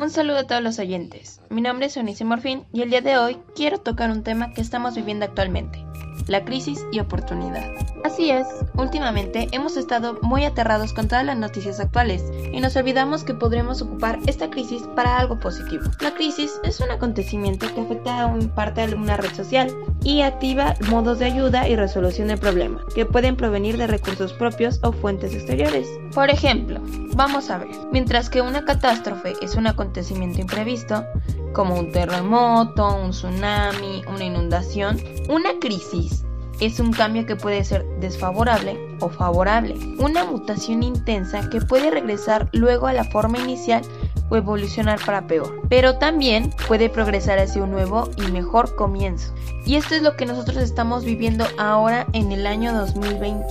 Un 0.00 0.08
saludo 0.08 0.38
a 0.38 0.46
todos 0.46 0.62
los 0.62 0.78
oyentes. 0.78 1.42
Mi 1.50 1.60
nombre 1.60 1.84
es 1.84 1.96
Eunice 1.98 2.24
Morfín 2.24 2.64
y 2.72 2.80
el 2.80 2.88
día 2.88 3.02
de 3.02 3.18
hoy 3.18 3.36
quiero 3.54 3.76
tocar 3.76 4.10
un 4.10 4.22
tema 4.22 4.54
que 4.54 4.62
estamos 4.62 4.94
viviendo 4.94 5.26
actualmente, 5.26 5.84
la 6.26 6.42
crisis 6.42 6.82
y 6.90 7.00
oportunidad. 7.00 7.70
Así 8.04 8.30
es, 8.30 8.46
últimamente 8.76 9.48
hemos 9.52 9.76
estado 9.76 10.18
muy 10.22 10.44
aterrados 10.44 10.94
con 10.94 11.06
todas 11.06 11.24
las 11.24 11.36
noticias 11.36 11.80
actuales 11.80 12.24
y 12.50 12.60
nos 12.60 12.74
olvidamos 12.76 13.24
que 13.24 13.34
podremos 13.34 13.82
ocupar 13.82 14.18
esta 14.26 14.48
crisis 14.48 14.82
para 14.96 15.18
algo 15.18 15.38
positivo. 15.38 15.84
La 16.00 16.14
crisis 16.14 16.58
es 16.64 16.80
un 16.80 16.90
acontecimiento 16.90 17.72
que 17.74 17.82
afecta 17.82 18.22
a 18.22 18.26
un 18.26 18.48
parte 18.48 18.86
de 18.86 18.94
una 18.94 19.16
red 19.16 19.32
social 19.34 19.70
y 20.02 20.22
activa 20.22 20.74
modos 20.88 21.18
de 21.18 21.26
ayuda 21.26 21.68
y 21.68 21.76
resolución 21.76 22.28
de 22.28 22.38
problemas 22.38 22.82
que 22.94 23.04
pueden 23.04 23.36
provenir 23.36 23.76
de 23.76 23.86
recursos 23.86 24.32
propios 24.32 24.80
o 24.82 24.92
fuentes 24.92 25.34
exteriores. 25.34 25.86
Por 26.14 26.30
ejemplo, 26.30 26.80
vamos 27.14 27.50
a 27.50 27.58
ver, 27.58 27.68
mientras 27.92 28.30
que 28.30 28.40
una 28.40 28.64
catástrofe 28.64 29.34
es 29.42 29.56
un 29.56 29.66
acontecimiento 29.66 30.40
imprevisto, 30.40 31.04
como 31.52 31.74
un 31.74 31.92
terremoto, 31.92 32.96
un 32.96 33.10
tsunami, 33.10 34.02
una 34.08 34.24
inundación, 34.24 34.98
una 35.28 35.50
crisis 35.60 36.24
es 36.60 36.78
un 36.78 36.92
cambio 36.92 37.26
que 37.26 37.36
puede 37.36 37.64
ser 37.64 37.84
desfavorable 38.00 38.78
o 39.00 39.08
favorable, 39.08 39.74
una 39.98 40.24
mutación 40.24 40.82
intensa 40.82 41.48
que 41.50 41.60
puede 41.60 41.90
regresar 41.90 42.48
luego 42.52 42.86
a 42.86 42.92
la 42.92 43.04
forma 43.04 43.38
inicial 43.38 43.82
o 44.28 44.36
evolucionar 44.36 44.98
para 45.04 45.26
peor, 45.26 45.62
pero 45.68 45.96
también 45.96 46.50
puede 46.68 46.88
progresar 46.88 47.38
hacia 47.38 47.62
un 47.62 47.70
nuevo 47.70 48.08
y 48.16 48.30
mejor 48.30 48.76
comienzo. 48.76 49.34
Y 49.66 49.76
esto 49.76 49.94
es 49.94 50.02
lo 50.02 50.16
que 50.16 50.26
nosotros 50.26 50.58
estamos 50.58 51.04
viviendo 51.04 51.46
ahora 51.58 52.06
en 52.12 52.32
el 52.32 52.46
año 52.46 52.72
2020. 52.74 53.44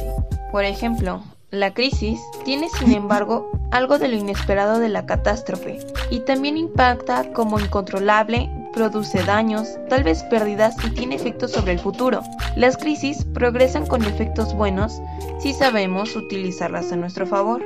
Por 0.51 0.63
ejemplo, 0.63 1.21
la 1.51 1.73
crisis 1.73 2.19
tiene 2.45 2.69
sin 2.69 2.93
embargo 2.93 3.49
algo 3.71 3.97
de 3.97 4.07
lo 4.07 4.15
inesperado 4.15 4.79
de 4.79 4.89
la 4.89 5.05
catástrofe 5.05 5.79
y 6.11 6.19
también 6.19 6.57
impacta 6.57 7.31
como 7.33 7.59
incontrolable 7.59 8.49
produce 8.73 9.23
daños, 9.23 9.77
tal 9.89 10.03
vez 10.03 10.23
pérdidas 10.23 10.75
y 10.85 10.89
tiene 10.91 11.15
efectos 11.15 11.51
sobre 11.51 11.73
el 11.73 11.79
futuro. 11.79 12.21
Las 12.55 12.77
crisis 12.77 13.25
progresan 13.33 13.85
con 13.85 14.03
efectos 14.03 14.53
buenos 14.53 15.01
si 15.39 15.53
sabemos 15.53 16.15
utilizarlas 16.15 16.91
a 16.91 16.95
nuestro 16.95 17.25
favor. 17.25 17.63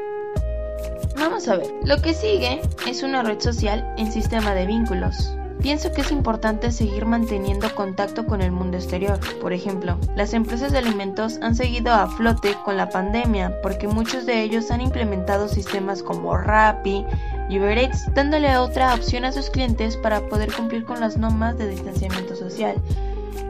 Vamos 1.18 1.48
a 1.48 1.58
ver, 1.58 1.68
lo 1.84 2.02
que 2.02 2.14
sigue 2.14 2.62
es 2.88 3.04
una 3.04 3.24
red 3.24 3.40
social 3.40 3.94
en 3.98 4.12
sistema 4.12 4.54
de 4.54 4.66
vínculos. 4.66 5.36
Pienso 5.64 5.94
que 5.94 6.02
es 6.02 6.12
importante 6.12 6.74
seguir 6.74 7.06
manteniendo 7.06 7.74
contacto 7.74 8.26
con 8.26 8.42
el 8.42 8.52
mundo 8.52 8.76
exterior. 8.76 9.18
Por 9.40 9.54
ejemplo, 9.54 9.98
las 10.14 10.34
empresas 10.34 10.74
de 10.74 10.80
alimentos 10.80 11.40
han 11.42 11.56
seguido 11.56 11.94
a 11.94 12.08
flote 12.08 12.58
con 12.66 12.76
la 12.76 12.90
pandemia 12.90 13.62
porque 13.62 13.88
muchos 13.88 14.26
de 14.26 14.42
ellos 14.42 14.72
han 14.72 14.82
implementado 14.82 15.48
sistemas 15.48 16.04
como 16.04 16.36
Rappi, 16.36 17.06
Uber 17.50 17.90
dándole 18.14 18.58
otra 18.58 18.94
opción 18.94 19.26
a 19.26 19.32
sus 19.32 19.50
clientes 19.50 19.98
para 19.98 20.22
poder 20.28 20.52
cumplir 20.54 20.86
con 20.86 21.00
las 21.00 21.18
normas 21.18 21.58
de 21.58 21.70
distanciamiento 21.70 22.36
social. 22.36 22.76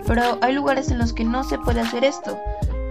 Pero 0.06 0.38
hay 0.42 0.54
lugares 0.54 0.92
en 0.92 0.98
los 0.98 1.14
que 1.14 1.24
no 1.24 1.44
se 1.44 1.58
puede 1.60 1.82
hacer 1.82 2.04
esto. 2.04 2.38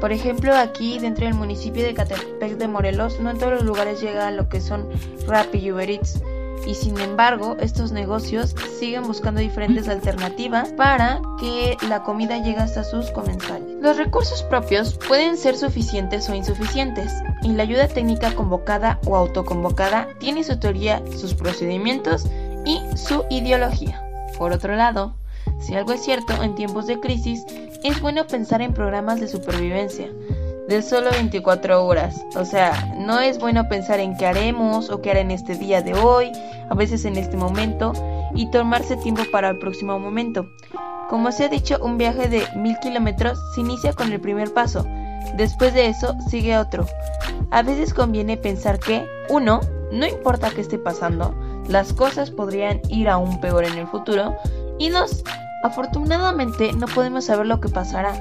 Por 0.01 0.13
ejemplo, 0.13 0.57
aquí 0.57 0.99
dentro 0.99 1.27
del 1.27 1.35
municipio 1.35 1.85
de 1.85 1.95
Catepec 1.95 2.57
de 2.57 2.69
Morelos, 2.69 3.21
no 3.21 3.31
en 3.31 3.39
todos 3.39 3.53
los 3.53 3.63
lugares 3.65 4.01
llega 4.01 4.31
lo 4.31 4.49
que 4.49 4.61
son 4.61 4.89
Rappi 5.27 5.59
y 5.59 5.73
Uber 5.73 5.91
Eats 5.91 6.21
y 6.67 6.75
sin 6.75 6.99
embargo 6.99 7.57
estos 7.61 7.93
negocios 7.93 8.55
siguen 8.79 9.05
buscando 9.05 9.41
diferentes 9.41 9.89
alternativas 9.89 10.73
para 10.73 11.21
que 11.41 11.77
la 11.89 12.03
comida 12.03 12.39
llegue 12.39 12.59
hasta 12.59 12.85
sus 12.85 13.11
comensales. 13.11 13.69
Los 13.81 13.97
recursos 13.97 14.43
propios 14.45 14.99
pueden 15.09 15.37
ser 15.37 15.57
suficientes 15.57 16.29
o 16.29 16.35
insuficientes 16.35 17.13
y 17.43 17.53
la 17.53 17.65
ayuda 17.65 17.89
técnica 17.89 18.35
convocada 18.35 19.01
o 19.07 19.17
autoconvocada 19.17 20.09
tiene 20.19 20.45
su 20.45 20.59
teoría, 20.59 21.03
sus 21.17 21.35
procedimientos 21.35 22.27
y 22.65 22.81
su 22.97 23.25
ideología. 23.31 24.03
Por 24.39 24.53
otro 24.53 24.77
lado, 24.77 25.15
si 25.61 25.75
algo 25.75 25.93
es 25.93 26.03
cierto 26.03 26.43
en 26.43 26.55
tiempos 26.55 26.87
de 26.87 27.01
crisis, 27.01 27.45
es 27.85 28.01
bueno 28.01 28.27
pensar 28.27 28.63
en 28.63 28.75
programas 28.75 29.21
de 29.21 29.29
supervivencia, 29.29 30.09
de 30.73 30.81
solo 30.81 31.11
24 31.11 31.85
horas. 31.85 32.25
O 32.35 32.47
sea, 32.47 32.95
no 32.97 33.21
es 33.21 33.39
bueno 33.39 33.69
pensar 33.69 34.01
en 34.01 34.17
qué 34.17 34.25
haremos 34.25 34.89
o 34.89 35.03
qué 35.03 35.11
haré 35.11 35.21
en 35.21 35.31
este 35.31 35.55
día 35.55 35.83
de 35.83 35.93
hoy, 35.93 36.33
a 36.71 36.75
veces 36.75 37.05
en 37.05 37.17
este 37.19 37.37
momento, 37.37 37.93
y 38.35 38.51
tomarse 38.51 38.97
tiempo 38.97 39.23
para 39.31 39.51
el 39.51 39.59
próximo 39.59 39.99
momento. 39.99 40.51
Como 41.11 41.31
se 41.31 41.45
ha 41.45 41.49
dicho, 41.49 41.79
un 41.83 41.99
viaje 41.99 42.27
de 42.27 42.47
mil 42.57 42.79
kilómetros 42.79 43.39
se 43.55 43.61
inicia 43.61 43.93
con 43.93 44.11
el 44.15 44.21
primer 44.21 44.55
paso. 44.55 44.87
Después 45.37 45.75
de 45.75 45.89
eso 45.89 46.15
sigue 46.31 46.57
otro. 46.57 46.87
A 47.51 47.63
veces 47.63 47.93
conviene 47.93 48.39
pensar 48.39 48.79
que, 48.79 49.07
uno, 49.29 49.61
no 49.93 50.07
importa 50.07 50.53
qué 50.55 50.63
esté 50.63 50.79
pasando, 50.79 51.35
las 51.69 51.93
cosas 51.93 52.31
podrían 52.31 52.81
ir 52.89 53.11
aún 53.11 53.43
peor 53.43 53.65
en 53.65 53.77
el 53.77 53.87
futuro. 53.87 54.35
Y 54.79 54.89
dos, 54.89 55.23
Afortunadamente 55.63 56.73
no 56.73 56.87
podemos 56.87 57.27
saber 57.27 57.47
lo 57.47 57.61
que 57.61 57.69
pasará, 57.69 58.13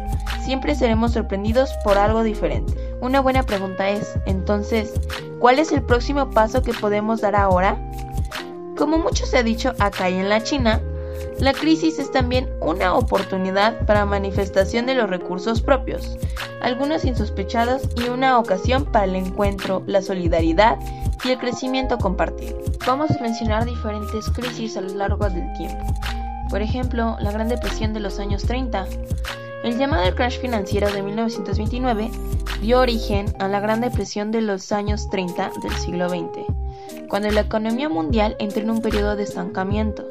siempre 0.44 0.75
seremos 0.75 1.13
sorprendidos 1.13 1.72
por 1.84 1.97
algo 1.97 2.24
diferente. 2.24 2.74
Una 3.02 3.19
buena 3.19 3.44
pregunta 3.44 3.90
es, 3.90 4.18
entonces, 4.25 4.94
¿cuál 5.40 5.57
es 5.59 5.72
el 5.72 5.81
próximo 5.81 6.29
paso 6.29 6.62
que 6.62 6.74
podemos 6.74 7.22
dar 7.22 7.35
ahora? 7.35 7.78
Como 8.78 8.97
mucho 8.97 9.25
se 9.25 9.40
ha 9.40 9.44
dicho 9.44 9.74
acá 9.79 10.09
y 10.09 10.18
en 10.18 10.29
la 10.29 10.44
China, 10.44 10.81
la 11.40 11.53
crisis 11.53 11.97
es 11.97 12.12
también 12.12 12.47
una 12.62 12.94
oportunidad 12.94 13.85
para 13.85 14.06
manifestación 14.06 14.85
de 14.85 14.94
los 14.94 15.09
recursos 15.09 15.62
propios, 15.62 16.18
algunos 16.62 17.06
insospechados 17.06 17.81
y 17.96 18.09
una 18.09 18.38
ocasión 18.38 18.85
para 18.85 19.06
el 19.06 19.16
encuentro, 19.16 19.81
la 19.88 20.03
solidaridad 20.03 20.78
y 21.23 21.31
el 21.31 21.40
crecimiento 21.40 21.97
compartido. 21.97 22.59
Vamos 22.85 23.09
a 23.12 23.22
mencionar 23.22 23.66
diferentes 23.66 24.29
crisis 24.29 24.78
a 24.78 24.81
lo 24.81 24.94
largo 24.94 25.28
del 25.29 25.52
tiempo. 25.53 25.85
Por 26.51 26.62
ejemplo, 26.62 27.16
la 27.22 27.31
Gran 27.31 27.47
Depresión 27.47 27.94
de 27.94 28.01
los 28.01 28.19
años 28.19 28.44
30. 28.44 28.85
El 29.63 29.78
llamado 29.78 30.13
crash 30.13 30.38
financiero 30.41 30.91
de 30.91 31.01
1929 31.01 32.12
dio 32.62 32.79
origen 32.79 33.34
a 33.39 33.47
la 33.47 33.62
Gran 33.62 33.79
Depresión 33.79 34.31
de 34.31 34.41
los 34.41 34.73
años 34.73 35.09
30 35.09 35.51
del 35.63 35.72
siglo 35.75 36.09
XX, 36.09 36.45
cuando 37.07 37.31
la 37.31 37.41
economía 37.41 37.88
mundial 37.88 38.35
entró 38.38 38.63
en 38.63 38.72
un 38.72 38.81
periodo 38.81 39.16
de 39.16 39.23
estancamiento, 39.23 40.06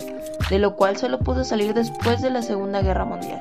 de 0.49 0.59
lo 0.59 0.77
cual 0.77 0.97
solo 0.97 1.19
pudo 1.19 1.45
salir 1.45 1.75
después 1.75 2.23
de 2.23 2.31
la 2.31 2.41
Segunda 2.41 2.81
Guerra 2.81 3.05
Mundial. 3.05 3.41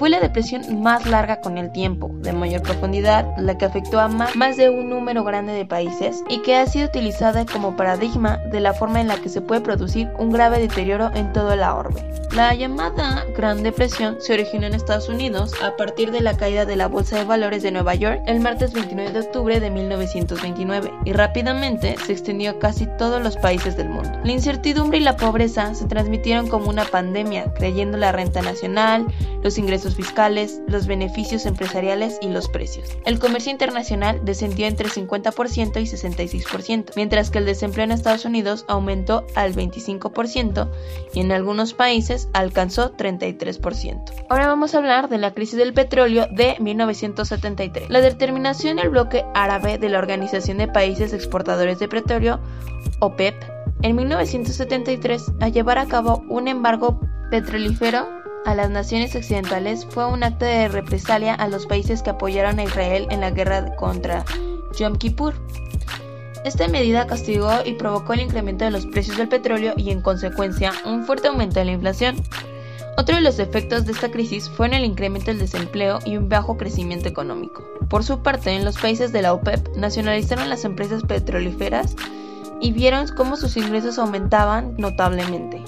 Fue 0.00 0.08
la 0.08 0.18
depresión 0.18 0.80
más 0.80 1.04
larga 1.04 1.42
con 1.42 1.58
el 1.58 1.72
tiempo, 1.72 2.10
de 2.22 2.32
mayor 2.32 2.62
profundidad, 2.62 3.36
la 3.36 3.58
que 3.58 3.66
afectó 3.66 4.00
a 4.00 4.08
más 4.08 4.56
de 4.56 4.70
un 4.70 4.88
número 4.88 5.24
grande 5.24 5.52
de 5.52 5.66
países 5.66 6.24
y 6.26 6.40
que 6.40 6.56
ha 6.56 6.64
sido 6.64 6.88
utilizada 6.88 7.44
como 7.44 7.76
paradigma 7.76 8.38
de 8.50 8.60
la 8.60 8.72
forma 8.72 9.02
en 9.02 9.08
la 9.08 9.18
que 9.18 9.28
se 9.28 9.42
puede 9.42 9.60
producir 9.60 10.08
un 10.18 10.30
grave 10.30 10.58
deterioro 10.58 11.10
en 11.14 11.34
todo 11.34 11.54
la 11.54 11.74
orbe. 11.74 12.02
La 12.34 12.54
llamada 12.54 13.26
Gran 13.36 13.62
Depresión 13.62 14.16
se 14.20 14.32
originó 14.32 14.66
en 14.66 14.74
Estados 14.74 15.10
Unidos 15.10 15.52
a 15.62 15.76
partir 15.76 16.12
de 16.12 16.22
la 16.22 16.34
caída 16.34 16.64
de 16.64 16.76
la 16.76 16.86
Bolsa 16.86 17.18
de 17.18 17.24
Valores 17.24 17.62
de 17.62 17.72
Nueva 17.72 17.94
York 17.94 18.22
el 18.26 18.40
martes 18.40 18.72
29 18.72 19.12
de 19.12 19.20
octubre 19.20 19.60
de 19.60 19.68
1929 19.68 20.92
y 21.04 21.12
rápidamente 21.12 21.96
se 22.06 22.12
extendió 22.12 22.52
a 22.52 22.58
casi 22.58 22.86
todos 22.96 23.20
los 23.20 23.36
países 23.36 23.76
del 23.76 23.90
mundo. 23.90 24.12
La 24.24 24.32
incertidumbre 24.32 24.98
y 24.98 25.02
la 25.02 25.16
pobreza 25.16 25.74
se 25.74 25.86
transmitieron 25.86 26.48
como 26.48 26.70
una 26.70 26.84
pandemia, 26.84 27.52
creyendo 27.52 27.98
la 27.98 28.12
renta 28.12 28.40
nacional, 28.40 29.06
los 29.42 29.58
ingresos 29.58 29.89
fiscales, 29.96 30.60
los 30.66 30.86
beneficios 30.86 31.46
empresariales 31.46 32.18
y 32.20 32.28
los 32.28 32.48
precios. 32.48 32.88
El 33.04 33.18
comercio 33.18 33.52
internacional 33.52 34.20
descendió 34.24 34.66
entre 34.66 34.88
50% 34.88 35.80
y 35.80 35.84
66%, 35.84 36.92
mientras 36.96 37.30
que 37.30 37.38
el 37.38 37.46
desempleo 37.46 37.84
en 37.84 37.92
Estados 37.92 38.24
Unidos 38.24 38.64
aumentó 38.68 39.26
al 39.34 39.54
25% 39.54 40.68
y 41.14 41.20
en 41.20 41.32
algunos 41.32 41.74
países 41.74 42.28
alcanzó 42.32 42.96
33%. 42.96 44.26
Ahora 44.28 44.48
vamos 44.48 44.74
a 44.74 44.78
hablar 44.78 45.08
de 45.08 45.18
la 45.18 45.32
crisis 45.34 45.56
del 45.56 45.74
petróleo 45.74 46.26
de 46.30 46.56
1973. 46.60 47.90
La 47.90 48.00
determinación 48.00 48.76
del 48.76 48.90
bloque 48.90 49.24
árabe 49.34 49.78
de 49.78 49.88
la 49.88 49.98
Organización 49.98 50.58
de 50.58 50.68
Países 50.68 51.12
Exportadores 51.12 51.78
de 51.78 51.88
Petróleo, 51.88 52.40
OPEP, 53.00 53.34
en 53.82 53.96
1973 53.96 55.32
a 55.40 55.48
llevar 55.48 55.78
a 55.78 55.86
cabo 55.86 56.22
un 56.28 56.48
embargo 56.48 57.00
petrolífero 57.30 58.19
a 58.44 58.54
las 58.54 58.70
naciones 58.70 59.14
occidentales 59.14 59.86
fue 59.88 60.06
un 60.06 60.22
acto 60.22 60.44
de 60.44 60.68
represalia 60.68 61.34
a 61.34 61.48
los 61.48 61.66
países 61.66 62.02
que 62.02 62.10
apoyaron 62.10 62.58
a 62.58 62.64
Israel 62.64 63.06
en 63.10 63.20
la 63.20 63.30
guerra 63.30 63.76
contra 63.76 64.24
Yom 64.78 64.96
Kippur. 64.96 65.34
Esta 66.44 66.68
medida 66.68 67.06
castigó 67.06 67.50
y 67.64 67.74
provocó 67.74 68.14
el 68.14 68.20
incremento 68.20 68.64
de 68.64 68.70
los 68.70 68.86
precios 68.86 69.18
del 69.18 69.28
petróleo 69.28 69.74
y 69.76 69.90
en 69.90 70.00
consecuencia 70.00 70.72
un 70.86 71.04
fuerte 71.04 71.28
aumento 71.28 71.58
de 71.58 71.66
la 71.66 71.72
inflación. 71.72 72.16
Otro 72.96 73.16
de 73.16 73.22
los 73.22 73.38
efectos 73.38 73.84
de 73.84 73.92
esta 73.92 74.10
crisis 74.10 74.48
fue 74.48 74.66
en 74.66 74.74
el 74.74 74.84
incremento 74.84 75.30
del 75.30 75.38
desempleo 75.38 75.98
y 76.04 76.16
un 76.16 76.28
bajo 76.28 76.56
crecimiento 76.56 77.08
económico. 77.08 77.62
Por 77.88 78.04
su 78.04 78.22
parte, 78.22 78.50
en 78.50 78.64
los 78.64 78.78
países 78.78 79.12
de 79.12 79.22
la 79.22 79.32
OPEP 79.32 79.76
nacionalizaron 79.76 80.48
las 80.48 80.64
empresas 80.64 81.02
petrolíferas 81.02 81.94
y 82.60 82.72
vieron 82.72 83.08
cómo 83.16 83.36
sus 83.36 83.56
ingresos 83.56 83.98
aumentaban 83.98 84.74
notablemente. 84.76 85.62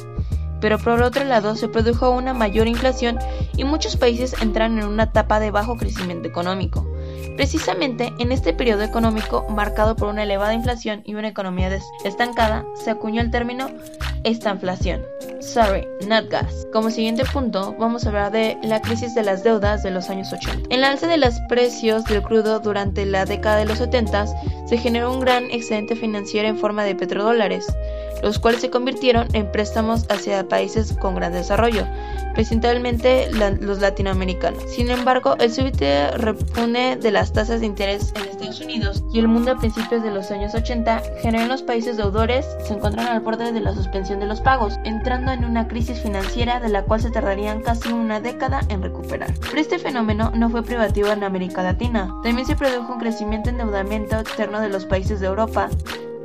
Pero 0.63 0.79
por 0.79 1.03
otro 1.03 1.25
lado, 1.25 1.57
se 1.57 1.69
produjo 1.69 2.11
una 2.11 2.33
mayor 2.33 2.69
inflación 2.69 3.19
y 3.57 3.65
muchos 3.65 3.97
países 3.97 4.35
entraron 4.41 4.79
en 4.79 4.87
una 4.87 5.03
etapa 5.03 5.41
de 5.41 5.51
bajo 5.51 5.77
crecimiento 5.77 6.29
económico. 6.29 6.87
Precisamente 7.37 8.13
en 8.19 8.31
este 8.31 8.53
periodo 8.53 8.83
económico 8.83 9.45
marcado 9.51 9.97
por 9.97 10.09
una 10.09 10.23
elevada 10.23 10.55
inflación 10.55 11.03
y 11.05 11.17
una 11.17 11.29
economía 11.29 11.77
estancada, 12.05 12.65
se 12.75 12.91
acuñó 12.91 13.21
el 13.21 13.31
término 13.31 13.69
estanflación. 14.25 15.03
Sorry, 15.41 15.85
not 16.07 16.29
gas. 16.31 16.69
Como 16.73 16.91
siguiente 16.91 17.25
punto, 17.25 17.75
vamos 17.79 18.05
a 18.05 18.11
hablar 18.11 18.31
de 18.31 18.57
la 18.63 18.81
crisis 18.81 19.15
de 19.15 19.25
las 19.25 19.43
deudas 19.43 19.83
de 19.83 19.91
los 19.91 20.09
años 20.09 20.33
80. 20.33 20.69
En 20.71 20.81
la 20.81 20.91
alza 20.91 21.09
de 21.09 21.17
los 21.17 21.35
precios 21.49 22.05
del 22.05 22.23
crudo 22.23 22.61
durante 22.61 23.05
la 23.05 23.25
década 23.25 23.57
de 23.57 23.65
los 23.65 23.79
70 23.79 24.27
se 24.67 24.79
generó 24.79 25.13
un 25.13 25.21
gran 25.21 25.51
excedente 25.51 25.97
financiero 25.97 26.47
en 26.49 26.59
forma 26.59 26.85
de 26.85 26.95
petrodólares, 26.95 27.67
los 28.23 28.39
cuales 28.39 28.61
se 28.61 28.71
convirtieron 28.71 29.29
en 29.33 29.51
préstamos 29.51 30.07
hacia 30.09 30.49
países 30.49 30.95
con 30.95 31.15
gran 31.15 31.33
desarrollo, 31.33 31.87
principalmente 32.35 33.31
los 33.61 33.81
latinoamericanos. 33.81 34.63
Sin 34.69 34.91
embargo, 34.91 35.37
el 35.39 35.53
súbito 35.53 35.85
repune 36.17 36.97
de 36.97 37.11
las 37.11 37.33
tasas 37.33 37.61
de 37.61 37.67
interés 37.67 38.13
en 38.17 38.23
Estados 38.23 38.61
Unidos 38.61 39.03
y 39.13 39.19
el 39.19 39.29
mundo 39.29 39.53
a 39.53 39.59
principios 39.59 40.03
de 40.03 40.11
los 40.11 40.31
años 40.31 40.55
80 40.55 41.03
generó 41.21 41.43
en 41.45 41.49
los 41.49 41.63
países 41.63 41.97
deudores 41.97 42.47
se 42.67 42.75
encuentran 42.75 43.09
al 43.09 43.21
borde 43.21 43.53
de 43.53 43.61
la 43.61 43.75
suspensión 43.75 44.21
de 44.21 44.27
los 44.27 44.41
pagos, 44.41 44.79
entrando 44.85 45.33
en 45.33 45.45
una 45.45 45.69
crisis 45.69 46.01
financiera 46.01 46.61
de 46.61 46.69
la 46.69 46.83
cual 46.85 47.01
se 47.01 47.11
tardarían 47.11 47.63
casi 47.63 47.91
una 47.93 48.21
década 48.21 48.61
en 48.69 48.83
recuperar. 48.83 49.33
Pero 49.41 49.61
este 49.61 49.79
fenómeno 49.79 50.31
no 50.35 50.51
fue 50.51 50.63
privativo 50.63 51.09
en 51.09 51.25
América 51.25 51.63
Latina. 51.63 52.15
También 52.23 52.47
se 52.47 52.57
produjo 52.57 52.93
un 52.93 53.01
crecimiento 53.01 53.51
en 53.51 53.61
endeudamiento 53.61 54.19
externo 54.19 54.61
de 54.61 54.69
los 54.69 54.85
países 54.85 55.21
de 55.21 55.27
Europa, 55.27 55.69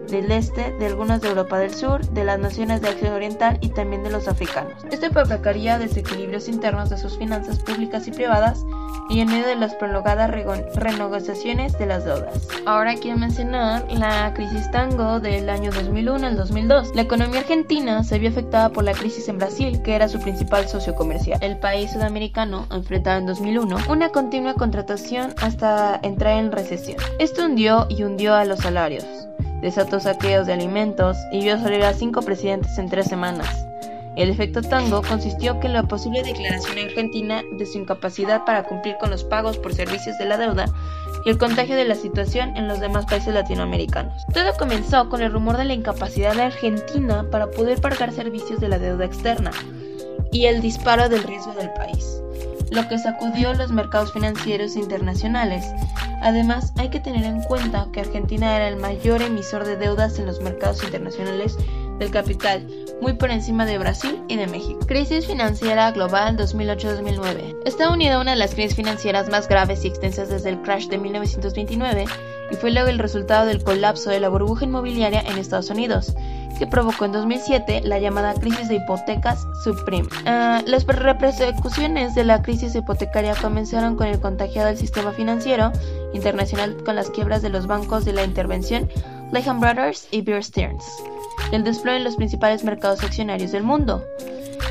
del 0.08 0.32
este, 0.32 0.72
de 0.72 0.86
algunos 0.86 1.22
de 1.22 1.30
Europa 1.30 1.58
del 1.60 1.74
Sur, 1.74 2.06
de 2.10 2.24
las 2.24 2.40
naciones 2.40 2.82
de 2.82 2.90
Asia 2.90 3.14
Oriental 3.14 3.58
y 3.62 3.70
también 3.70 4.04
de 4.04 4.10
los 4.10 4.28
africanos. 4.28 4.74
Esto 4.92 5.10
provocaría 5.10 5.80
desequilibrios 5.80 6.48
internos 6.48 6.90
de 6.90 6.98
sus 6.98 7.18
finanzas 7.18 7.60
públicas 7.60 8.08
y 8.08 8.12
privadas 8.12 8.66
y 9.10 9.22
en 9.22 9.30
medio 9.30 9.48
de 9.48 9.56
las 9.56 9.76
prolongadas 9.76 10.30
renegociaciones 10.76 11.78
de 11.78 11.86
las 11.86 12.06
deudas. 12.06 12.48
Ahora 12.66 12.96
quiero 12.96 13.18
mencionar 13.18 13.86
la 13.92 14.34
crisis 14.34 14.70
tango 14.72 15.20
del 15.20 15.50
año 15.50 15.72
2001 15.72 16.28
al 16.28 16.38
2002. 16.38 16.96
La 16.96 17.04
economía 17.04 17.40
argentina 17.40 18.04
se 18.04 18.20
vio 18.20 18.30
afectada 18.30 18.70
por 18.70 18.84
la 18.84 18.94
crisis 18.94 19.30
en 19.30 19.38
Brasil, 19.38 19.82
que 19.82 19.96
era 19.96 20.08
su 20.08 20.20
principal 20.20 20.68
socio 20.68 20.96
comercial. 20.96 21.40
El 21.42 21.58
país 21.58 21.92
sudamericano 21.92 22.68
enfrentaba 22.72 23.18
en 23.18 23.28
2001 23.28 23.78
una 23.90 24.10
continua 24.10 24.54
contratación 24.54 25.34
hasta 25.42 26.00
entrar 26.04 26.38
en 26.38 26.52
recesión. 26.52 26.98
Esto 27.20 27.46
hundió 27.46 27.88
y 27.90 28.04
hundió 28.04 28.36
a 28.36 28.46
los 28.46 28.60
salarios 28.60 29.27
desató 29.62 30.00
saqueos 30.00 30.48
de 30.48 30.54
alimentos 30.54 31.18
y 31.32 31.42
vio 31.42 31.60
salir 31.60 31.84
a 31.84 31.94
cinco 31.94 32.22
presidentes 32.22 32.78
en 32.78 32.90
tres 32.90 33.08
semanas. 33.08 33.68
El 34.16 34.32
efecto 34.32 34.64
tango 34.64 35.04
consistió 35.04 35.60
en 35.62 35.74
la 35.74 35.84
posible 35.84 36.24
declaración 36.24 36.80
argentina 36.80 37.44
de 37.52 37.66
su 37.68 37.78
incapacidad 37.78 38.46
para 38.46 38.64
cumplir 38.64 38.98
con 38.98 39.12
los 39.12 39.24
pagos 39.24 39.60
por 39.60 39.76
servicios 39.76 40.18
de 40.18 40.26
la 40.26 40.38
deuda 40.38 40.66
y 41.24 41.30
el 41.30 41.38
contagio 41.38 41.76
de 41.76 41.86
la 41.86 41.94
situación 41.94 42.58
en 42.58 42.68
los 42.68 42.80
demás 42.80 43.06
países 43.06 43.34
latinoamericanos. 43.34 44.26
Todo 44.34 44.54
comenzó 44.58 45.08
con 45.10 45.22
el 45.22 45.32
rumor 45.32 45.58
de 45.58 45.66
la 45.66 45.74
incapacidad 45.74 46.34
de 46.34 46.44
Argentina 46.44 47.28
para 47.30 47.52
poder 47.52 47.80
pagar 47.80 48.12
servicios 48.12 48.60
de 48.60 48.70
la 48.70 48.80
deuda 48.80 49.06
externa 49.06 49.52
y 50.32 50.46
el 50.46 50.62
disparo 50.62 51.10
del 51.10 51.24
riesgo 51.24 51.54
del 51.54 51.72
país 51.74 52.22
lo 52.72 52.88
que 52.88 52.98
sacudió 52.98 53.54
los 53.54 53.72
mercados 53.72 54.12
financieros 54.14 54.76
internacionales. 54.76 55.66
Además, 56.22 56.74
hay 56.78 56.90
que 56.90 57.00
tener 57.00 57.24
en 57.26 57.42
cuenta 57.44 57.88
que 57.94 58.02
Argentina 58.02 58.56
era 58.56 58.68
el 58.68 58.78
mayor 58.78 59.22
emisor 59.22 59.66
de 59.66 59.78
deudas 59.78 60.20
en 60.20 60.26
los 60.26 60.42
mercados 60.42 60.84
internacionales 60.84 61.58
del 62.00 62.12
capital, 62.12 62.68
muy 63.02 63.14
por 63.14 63.32
encima 63.32 63.66
de 63.66 63.78
Brasil 63.78 64.22
y 64.28 64.36
de 64.36 64.48
México. 64.48 64.80
Crisis 64.88 65.26
financiera 65.26 65.92
global 65.92 66.38
2008-2009. 66.38 67.58
Está 67.66 67.92
unida 67.92 68.16
a 68.16 68.22
una 68.22 68.32
de 68.32 68.38
las 68.38 68.54
crisis 68.54 68.76
financieras 68.76 69.30
más 69.30 69.48
graves 69.48 69.84
y 69.86 69.88
extensas 69.88 70.30
desde 70.30 70.50
el 70.50 70.62
crash 70.62 70.88
de 70.88 70.98
1929 70.98 72.06
y 72.52 72.56
fue 72.56 72.72
luego 72.72 72.90
el 72.90 73.00
resultado 73.00 73.46
del 73.46 73.64
colapso 73.64 74.10
de 74.10 74.20
la 74.20 74.30
burbuja 74.30 74.66
inmobiliaria 74.66 75.22
en 75.22 75.38
Estados 75.38 75.70
Unidos, 75.70 76.16
que 76.58 76.68
provocó 76.68 77.06
en 77.06 77.12
2007 77.12 77.82
la 77.84 78.00
llamada 78.00 78.34
crisis 78.34 78.68
de 78.68 78.76
hipotecas 78.76 79.48
subprime. 79.64 80.08
Ah, 80.26 80.62
las 80.66 80.86
repercusiones 80.86 82.16
de 82.16 82.24
la 82.24 82.42
crisis 82.42 82.76
hipotecaria 82.76 83.36
comenzaron 83.36 83.96
con 83.96 84.08
el 84.08 84.20
contagiado 84.20 84.68
del 84.68 84.78
sistema 84.78 85.12
financiero 85.12 85.72
internacional 86.14 86.78
con 86.84 86.96
las 86.96 87.10
quiebras 87.10 87.42
de 87.42 87.50
los 87.50 87.68
bancos 87.68 88.06
de 88.06 88.14
la 88.14 88.24
intervención 88.24 88.90
Lehman 89.32 89.60
Brothers 89.60 90.08
y 90.12 90.22
Bear 90.22 90.44
Stearns, 90.44 90.86
el 91.52 91.64
desplome 91.64 91.98
en 91.98 92.04
los 92.04 92.16
principales 92.16 92.64
mercados 92.64 93.04
accionarios 93.04 93.52
del 93.52 93.64
mundo. 93.64 94.04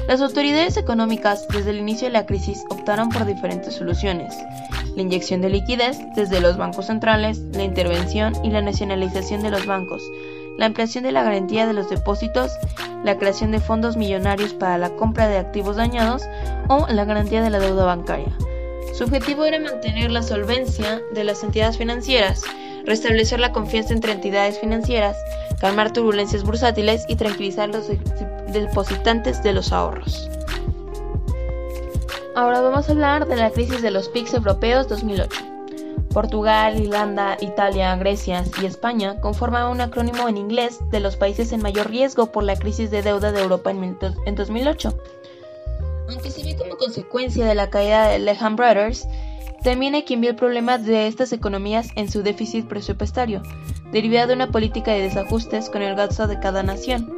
Las 0.08 0.20
autoridades 0.20 0.76
económicas 0.76 1.48
desde 1.48 1.70
el 1.70 1.78
inicio 1.78 2.06
de 2.06 2.12
la 2.12 2.26
crisis 2.26 2.64
optaron 2.70 3.08
por 3.08 3.24
diferentes 3.24 3.74
soluciones. 3.74 4.34
La 4.94 5.02
inyección 5.02 5.40
de 5.40 5.50
liquidez 5.50 5.98
desde 6.14 6.40
los 6.40 6.56
bancos 6.56 6.86
centrales, 6.86 7.38
la 7.52 7.64
intervención 7.64 8.34
y 8.44 8.50
la 8.50 8.62
nacionalización 8.62 9.42
de 9.42 9.50
los 9.50 9.66
bancos, 9.66 10.02
la 10.58 10.66
ampliación 10.66 11.04
de 11.04 11.12
la 11.12 11.22
garantía 11.22 11.66
de 11.66 11.72
los 11.72 11.90
depósitos, 11.90 12.52
la 13.04 13.18
creación 13.18 13.50
de 13.50 13.60
fondos 13.60 13.96
millonarios 13.96 14.54
para 14.54 14.78
la 14.78 14.90
compra 14.90 15.28
de 15.28 15.38
activos 15.38 15.76
dañados 15.76 16.22
o 16.68 16.86
la 16.88 17.04
garantía 17.04 17.42
de 17.42 17.50
la 17.50 17.58
deuda 17.58 17.84
bancaria. 17.84 18.32
Su 18.94 19.04
objetivo 19.04 19.44
era 19.44 19.60
mantener 19.60 20.10
la 20.10 20.22
solvencia 20.22 21.02
de 21.12 21.24
las 21.24 21.42
entidades 21.42 21.76
financieras, 21.76 22.42
restablecer 22.86 23.40
la 23.40 23.52
confianza 23.52 23.92
entre 23.92 24.12
entidades 24.12 24.58
financieras, 24.58 25.16
calmar 25.60 25.92
turbulencias 25.92 26.44
bursátiles 26.44 27.04
y 27.08 27.16
tranquilizar 27.16 27.68
los 27.68 27.88
depositantes 28.52 29.42
de 29.42 29.52
los 29.52 29.72
ahorros. 29.72 30.30
Ahora 32.34 32.60
vamos 32.60 32.88
a 32.88 32.92
hablar 32.92 33.26
de 33.26 33.36
la 33.36 33.50
crisis 33.50 33.82
de 33.82 33.90
los 33.90 34.08
PICs 34.08 34.34
europeos 34.34 34.88
2008. 34.88 35.56
Portugal, 36.12 36.80
Irlanda, 36.80 37.36
Italia, 37.40 37.94
Grecia 37.96 38.42
y 38.62 38.64
España 38.64 39.20
conforman 39.20 39.70
un 39.70 39.82
acrónimo 39.82 40.28
en 40.28 40.38
inglés 40.38 40.78
de 40.90 41.00
los 41.00 41.16
países 41.16 41.52
en 41.52 41.60
mayor 41.60 41.90
riesgo 41.90 42.32
por 42.32 42.42
la 42.42 42.56
crisis 42.56 42.90
de 42.90 43.02
deuda 43.02 43.32
de 43.32 43.42
Europa 43.42 43.70
en 43.70 44.34
2008. 44.34 44.98
Aunque 46.08 46.30
se 46.30 46.44
ve 46.44 46.56
como 46.56 46.76
consecuencia 46.76 47.44
de 47.44 47.54
la 47.54 47.68
caída 47.68 48.08
de 48.08 48.18
Lehman 48.18 48.56
Brothers, 48.56 49.06
también 49.66 49.96
hay 49.96 50.04
quien 50.04 50.20
ve 50.20 50.28
el 50.28 50.36
problema 50.36 50.78
de 50.78 51.08
estas 51.08 51.32
economías 51.32 51.88
en 51.96 52.08
su 52.08 52.22
déficit 52.22 52.68
presupuestario, 52.68 53.42
derivado 53.90 54.28
de 54.28 54.34
una 54.34 54.52
política 54.52 54.92
de 54.92 55.00
desajustes 55.00 55.70
con 55.70 55.82
el 55.82 55.96
gasto 55.96 56.28
de 56.28 56.38
cada 56.38 56.62
nación. 56.62 57.12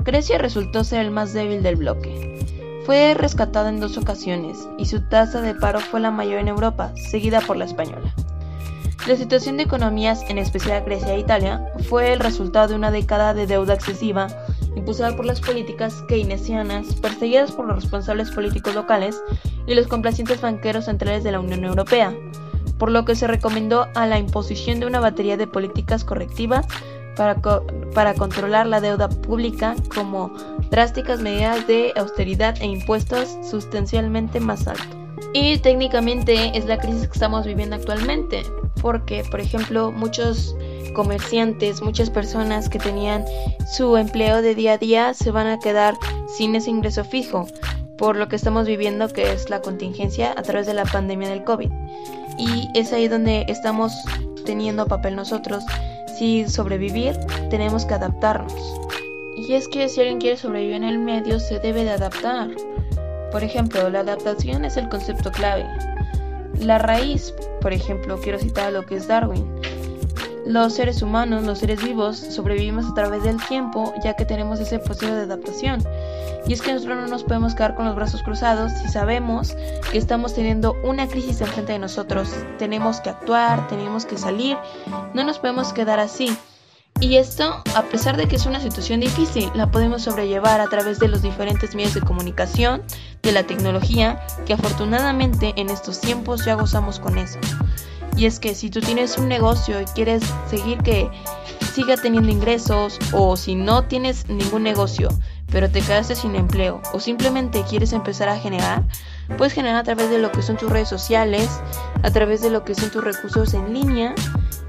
Grecia 0.00 0.38
resultó 0.38 0.82
ser 0.82 1.02
el 1.02 1.12
más 1.12 1.32
débil 1.32 1.62
del 1.62 1.76
bloque. 1.76 2.82
Fue 2.84 3.14
rescatada 3.14 3.68
en 3.68 3.78
dos 3.78 3.96
ocasiones 3.96 4.68
y 4.76 4.86
su 4.86 5.02
tasa 5.02 5.40
de 5.40 5.54
paro 5.54 5.78
fue 5.78 6.00
la 6.00 6.10
mayor 6.10 6.40
en 6.40 6.48
Europa, 6.48 6.92
seguida 6.96 7.40
por 7.40 7.56
la 7.56 7.64
española. 7.64 8.12
La 9.06 9.14
situación 9.14 9.56
de 9.56 9.62
economías, 9.62 10.28
en 10.28 10.38
especial 10.38 10.82
Grecia 10.84 11.14
e 11.14 11.20
Italia, 11.20 11.64
fue 11.88 12.12
el 12.12 12.18
resultado 12.18 12.66
de 12.68 12.74
una 12.74 12.90
década 12.90 13.34
de 13.34 13.46
deuda 13.46 13.74
excesiva 13.74 14.26
impulsada 14.76 15.16
por 15.16 15.26
las 15.26 15.40
políticas 15.40 16.02
keynesianas 16.08 16.94
perseguidas 16.96 17.52
por 17.52 17.66
los 17.66 17.76
responsables 17.76 18.30
políticos 18.30 18.74
locales 18.74 19.22
y 19.66 19.74
los 19.74 19.86
complacientes 19.86 20.40
banqueros 20.40 20.86
centrales 20.86 21.24
de 21.24 21.32
la 21.32 21.40
Unión 21.40 21.64
Europea, 21.64 22.14
por 22.78 22.90
lo 22.90 23.04
que 23.04 23.14
se 23.14 23.26
recomendó 23.26 23.86
a 23.94 24.06
la 24.06 24.18
imposición 24.18 24.80
de 24.80 24.86
una 24.86 25.00
batería 25.00 25.36
de 25.36 25.46
políticas 25.46 26.04
correctivas 26.04 26.66
para, 27.16 27.40
para 27.94 28.14
controlar 28.14 28.66
la 28.66 28.80
deuda 28.80 29.08
pública 29.08 29.74
como 29.94 30.32
drásticas 30.70 31.20
medidas 31.20 31.66
de 31.66 31.92
austeridad 31.96 32.56
e 32.60 32.66
impuestos 32.66 33.38
sustancialmente 33.48 34.40
más 34.40 34.66
altos. 34.66 34.96
Y 35.32 35.58
técnicamente 35.58 36.56
es 36.56 36.64
la 36.66 36.78
crisis 36.78 37.08
que 37.08 37.12
estamos 37.14 37.44
viviendo 37.44 37.76
actualmente, 37.76 38.42
porque, 38.80 39.24
por 39.30 39.40
ejemplo, 39.40 39.90
muchos 39.90 40.54
comerciantes, 40.92 41.82
muchas 41.82 42.10
personas 42.10 42.68
que 42.68 42.78
tenían 42.78 43.24
su 43.66 43.96
empleo 43.96 44.42
de 44.42 44.54
día 44.54 44.74
a 44.74 44.78
día 44.78 45.14
se 45.14 45.30
van 45.30 45.46
a 45.46 45.58
quedar 45.58 45.94
sin 46.36 46.54
ese 46.54 46.70
ingreso 46.70 47.04
fijo 47.04 47.46
por 47.96 48.16
lo 48.16 48.28
que 48.28 48.36
estamos 48.36 48.66
viviendo 48.66 49.08
que 49.08 49.32
es 49.32 49.50
la 49.50 49.60
contingencia 49.60 50.32
a 50.36 50.42
través 50.42 50.66
de 50.66 50.74
la 50.74 50.84
pandemia 50.84 51.28
del 51.28 51.44
COVID. 51.44 51.70
Y 52.38 52.68
es 52.74 52.92
ahí 52.92 53.08
donde 53.08 53.44
estamos 53.48 53.92
teniendo 54.44 54.86
papel 54.86 55.16
nosotros. 55.16 55.64
Si 56.18 56.48
sobrevivir, 56.48 57.16
tenemos 57.50 57.84
que 57.84 57.94
adaptarnos. 57.94 58.54
Y 59.36 59.54
es 59.54 59.68
que 59.68 59.88
si 59.88 60.00
alguien 60.00 60.20
quiere 60.20 60.36
sobrevivir 60.36 60.76
en 60.76 60.84
el 60.84 60.98
medio, 60.98 61.40
se 61.40 61.58
debe 61.58 61.84
de 61.84 61.90
adaptar. 61.90 62.50
Por 63.32 63.42
ejemplo, 63.42 63.90
la 63.90 64.00
adaptación 64.00 64.64
es 64.64 64.76
el 64.76 64.88
concepto 64.88 65.30
clave. 65.32 65.66
La 66.58 66.78
raíz, 66.78 67.34
por 67.60 67.72
ejemplo, 67.72 68.18
quiero 68.20 68.38
citar 68.38 68.72
lo 68.72 68.86
que 68.86 68.96
es 68.96 69.08
Darwin. 69.08 69.44
Los 70.46 70.74
seres 70.74 71.02
humanos, 71.02 71.44
los 71.44 71.58
seres 71.58 71.82
vivos, 71.82 72.18
sobrevivimos 72.18 72.86
a 72.86 72.94
través 72.94 73.22
del 73.22 73.42
tiempo 73.46 73.94
ya 74.02 74.14
que 74.14 74.24
tenemos 74.24 74.60
ese 74.60 74.78
proceso 74.78 75.14
de 75.14 75.22
adaptación. 75.22 75.82
Y 76.46 76.52
es 76.52 76.60
que 76.60 76.72
nosotros 76.72 76.98
no 76.98 77.06
nos 77.06 77.24
podemos 77.24 77.54
quedar 77.54 77.74
con 77.74 77.86
los 77.86 77.96
brazos 77.96 78.22
cruzados 78.22 78.72
si 78.72 78.88
sabemos 78.88 79.56
que 79.90 79.98
estamos 79.98 80.34
teniendo 80.34 80.76
una 80.84 81.08
crisis 81.08 81.40
enfrente 81.40 81.72
de 81.72 81.78
nosotros. 81.78 82.30
Tenemos 82.58 83.00
que 83.00 83.10
actuar, 83.10 83.66
tenemos 83.68 84.04
que 84.04 84.18
salir, 84.18 84.58
no 85.14 85.24
nos 85.24 85.38
podemos 85.38 85.72
quedar 85.72 86.00
así. 86.00 86.36
Y 87.00 87.16
esto, 87.16 87.62
a 87.74 87.82
pesar 87.82 88.16
de 88.16 88.28
que 88.28 88.36
es 88.36 88.46
una 88.46 88.60
situación 88.60 89.00
difícil, 89.00 89.50
la 89.54 89.70
podemos 89.70 90.02
sobrellevar 90.02 90.60
a 90.60 90.68
través 90.68 90.98
de 91.00 91.08
los 91.08 91.22
diferentes 91.22 91.74
medios 91.74 91.94
de 91.94 92.00
comunicación, 92.00 92.82
de 93.22 93.32
la 93.32 93.42
tecnología, 93.42 94.24
que 94.46 94.52
afortunadamente 94.52 95.54
en 95.56 95.70
estos 95.70 96.00
tiempos 96.00 96.44
ya 96.44 96.54
gozamos 96.54 97.00
con 97.00 97.18
eso. 97.18 97.38
Y 98.16 98.26
es 98.26 98.38
que 98.38 98.54
si 98.54 98.70
tú 98.70 98.80
tienes 98.80 99.18
un 99.18 99.28
negocio 99.28 99.80
y 99.80 99.84
quieres 99.86 100.22
seguir 100.48 100.78
que 100.78 101.10
siga 101.72 101.96
teniendo 101.96 102.30
ingresos 102.30 102.98
o 103.12 103.36
si 103.36 103.54
no 103.54 103.84
tienes 103.84 104.28
ningún 104.28 104.62
negocio 104.62 105.08
pero 105.54 105.70
te 105.70 105.80
quedaste 105.80 106.16
sin 106.16 106.34
empleo 106.34 106.80
o 106.92 106.98
simplemente 106.98 107.62
quieres 107.70 107.92
empezar 107.92 108.28
a 108.28 108.36
generar, 108.36 108.82
puedes 109.38 109.52
generar 109.52 109.76
a 109.76 109.84
través 109.84 110.10
de 110.10 110.18
lo 110.18 110.32
que 110.32 110.42
son 110.42 110.56
tus 110.56 110.68
redes 110.68 110.88
sociales, 110.88 111.48
a 112.02 112.10
través 112.10 112.42
de 112.42 112.50
lo 112.50 112.64
que 112.64 112.74
son 112.74 112.90
tus 112.90 113.04
recursos 113.04 113.54
en 113.54 113.72
línea 113.72 114.16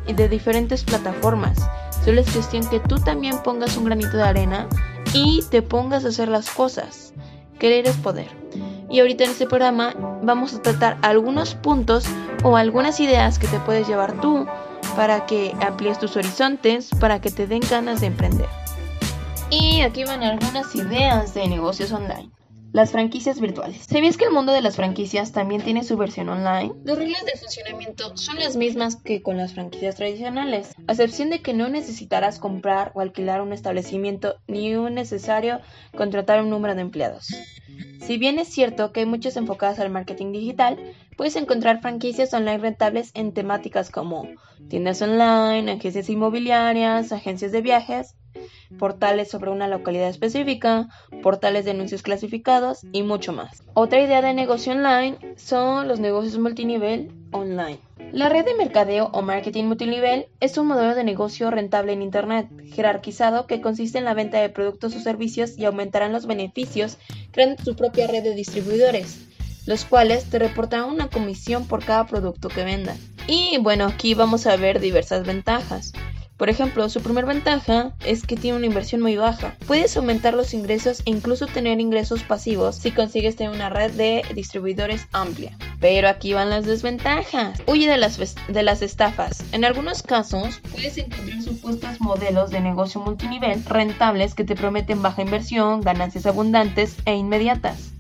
y 0.06 0.14
de 0.14 0.30
diferentes 0.30 0.84
plataformas. 0.84 1.58
Solo 2.04 2.22
es 2.22 2.30
cuestión 2.30 2.70
que 2.70 2.80
tú 2.80 3.00
también 3.00 3.42
pongas 3.44 3.76
un 3.78 3.86
granito 3.86 4.16
de 4.16 4.24
arena 4.24 4.68
y 5.12 5.44
te 5.50 5.64
pongas 5.64 6.06
a 6.06 6.10
hacer 6.10 6.28
las 6.28 6.52
cosas. 6.52 7.14
Querer 7.58 7.88
es 7.88 7.96
poder. 7.98 8.28
Y 8.88 9.00
ahorita 9.00 9.24
en 9.24 9.32
este 9.32 9.48
programa 9.48 9.96
vamos 10.22 10.54
a 10.54 10.62
tratar 10.62 11.00
algunos 11.02 11.56
puntos 11.56 12.06
o 12.46 12.58
algunas 12.58 13.00
ideas 13.00 13.40
que 13.40 13.48
te 13.48 13.60
puedes 13.60 13.88
llevar 13.88 14.22
tú 14.22 14.46
para 14.96 15.26
que 15.26 15.56
amplíes 15.62 15.98
tus 15.98 16.16
horizontes, 16.16 16.92
para 17.00 17.20
que 17.20 17.32
te 17.32 17.48
den 17.48 17.62
ganas 17.68 18.02
de 18.02 18.08
emprender. 18.08 18.48
Y 19.50 19.82
aquí 19.82 20.04
van 20.04 20.22
algunas 20.22 20.76
ideas 20.76 21.34
de 21.34 21.48
negocios 21.48 21.92
online. 21.92 22.30
Las 22.72 22.92
franquicias 22.92 23.40
virtuales. 23.40 23.88
¿Sabías 23.90 24.18
que 24.18 24.26
el 24.26 24.32
mundo 24.32 24.52
de 24.52 24.62
las 24.62 24.76
franquicias 24.76 25.32
también 25.32 25.62
tiene 25.62 25.84
su 25.84 25.98
versión 25.98 26.30
online? 26.30 26.74
Las 26.84 26.98
reglas 27.00 27.26
de 27.26 27.40
funcionamiento 27.40 28.16
son 28.16 28.38
las 28.38 28.56
mismas 28.58 28.98
que 28.98 29.24
con 29.24 29.38
las 29.38 29.54
franquicias 29.54 29.96
tradicionales, 29.96 30.76
a 30.86 30.92
excepción 30.92 31.32
de 31.32 31.42
que 31.42 31.54
no 31.54 31.68
necesitarás 31.70 32.38
comprar 32.38 32.92
o 32.94 33.02
alquilar 33.02 33.42
un 33.42 33.54
establecimiento 33.54 34.36
ni 34.48 34.72
es 34.72 34.92
necesario 34.92 35.62
contratar 35.96 36.44
un 36.44 36.52
número 36.52 36.76
de 36.76 36.82
empleados. 36.82 37.28
Si 38.02 38.18
bien 38.18 38.38
es 38.38 38.50
cierto 38.50 38.92
que 38.92 39.00
hay 39.00 39.06
muchas 39.06 39.36
enfocadas 39.36 39.80
al 39.80 39.90
marketing 39.90 40.32
digital, 40.32 40.78
puedes 41.16 41.36
encontrar 41.36 41.82
franquicias 41.82 42.34
online 42.34 42.58
rentables 42.58 43.12
en 43.14 43.34
temáticas 43.34 43.90
como 43.90 44.28
tiendas 44.68 45.02
online, 45.02 45.72
agencias 45.72 46.10
inmobiliarias, 46.10 47.12
agencias 47.12 47.52
de 47.52 47.62
viajes, 47.62 48.16
portales 48.78 49.30
sobre 49.30 49.52
una 49.52 49.68
localidad 49.68 50.10
específica, 50.10 50.90
portales 51.24 51.66
de 51.66 51.72
anuncios 51.72 52.02
clasificados 52.02 52.82
y 52.92 53.04
mucho 53.04 53.32
más. 53.32 53.64
Otra 53.74 54.02
idea 54.02 54.22
de 54.22 54.34
negocio 54.34 54.74
online 54.74 55.18
son 55.38 55.88
los 55.88 56.00
negocios 56.00 56.38
multinivel 56.38 57.12
online. 57.32 57.80
La 58.12 58.30
red 58.30 58.46
de 58.46 58.56
mercadeo 58.56 59.10
o 59.14 59.22
marketing 59.22 59.66
multinivel 59.66 60.28
es 60.40 60.58
un 60.58 60.68
modelo 60.68 60.96
de 60.96 61.04
negocio 61.04 61.50
rentable 61.52 61.94
en 61.94 62.02
Internet, 62.02 62.48
jerarquizado 62.74 63.48
que 63.48 63.62
consiste 63.62 63.98
en 63.98 64.06
la 64.06 64.14
venta 64.14 64.40
de 64.40 64.50
productos 64.50 64.96
o 64.96 65.00
servicios 65.00 65.58
y 65.58 65.66
aumentarán 65.66 66.12
los 66.12 66.26
beneficios 66.26 66.98
creando 67.32 67.64
tu 67.64 67.76
propia 67.76 68.08
red 68.08 68.24
de 68.24 68.36
distribuidores, 68.36 69.28
los 69.66 69.86
cuales 69.86 70.26
te 70.26 70.40
reportarán 70.40 70.90
una 70.90 71.08
comisión 71.08 71.68
por 71.68 71.84
cada 71.84 72.08
producto 72.08 72.50
que 72.50 72.64
vendan. 72.64 72.98
Y 73.28 73.58
bueno, 73.60 73.86
aquí 73.86 74.14
vamos 74.14 74.46
a 74.46 74.56
ver 74.56 74.80
diversas 74.80 75.26
ventajas. 75.26 75.94
Por 76.38 76.50
ejemplo, 76.50 76.90
su 76.90 77.02
primera 77.02 77.28
ventaja 77.28 77.94
es 78.06 78.24
que 78.24 78.36
tiene 78.36 78.58
una 78.58 78.66
inversión 78.66 79.02
muy 79.02 79.16
baja. 79.16 79.56
Puedes 79.68 79.96
aumentar 79.96 80.34
los 80.34 80.54
ingresos 80.54 81.00
e 81.06 81.12
incluso 81.12 81.48
tener 81.48 81.80
ingresos 81.80 82.24
pasivos 82.24 82.76
si 82.76 82.92
consigues 82.92 83.38
tener 83.38 83.54
una 83.54 83.70
red 83.70 83.92
de 83.92 84.22
distribuidores 84.34 85.08
amplia. 85.14 85.58
Pero 85.80 86.10
aquí 86.10 86.34
van 86.34 86.50
las 86.50 86.66
desventajas. 86.66 87.64
Huye 87.68 87.88
de 87.88 87.98
las, 87.98 88.20
de 88.50 88.64
las 88.64 88.82
estafas. 88.82 89.46
En 89.54 89.64
algunos 89.64 90.04
casos, 90.04 90.60
puedes 90.74 90.98
encontrar 90.98 91.42
supuestos 91.42 92.02
modelos 92.02 92.52
de 92.52 92.60
negocio 92.60 93.00
multinivel 93.00 93.64
rentables 93.64 94.36
que 94.36 94.44
te 94.44 94.56
prometen 94.56 95.02
baja 95.02 95.22
inversión, 95.22 95.80
ganancias 95.80 96.26
abundantes 96.26 96.98
e 97.06 97.16
inmediatas. 97.16 97.95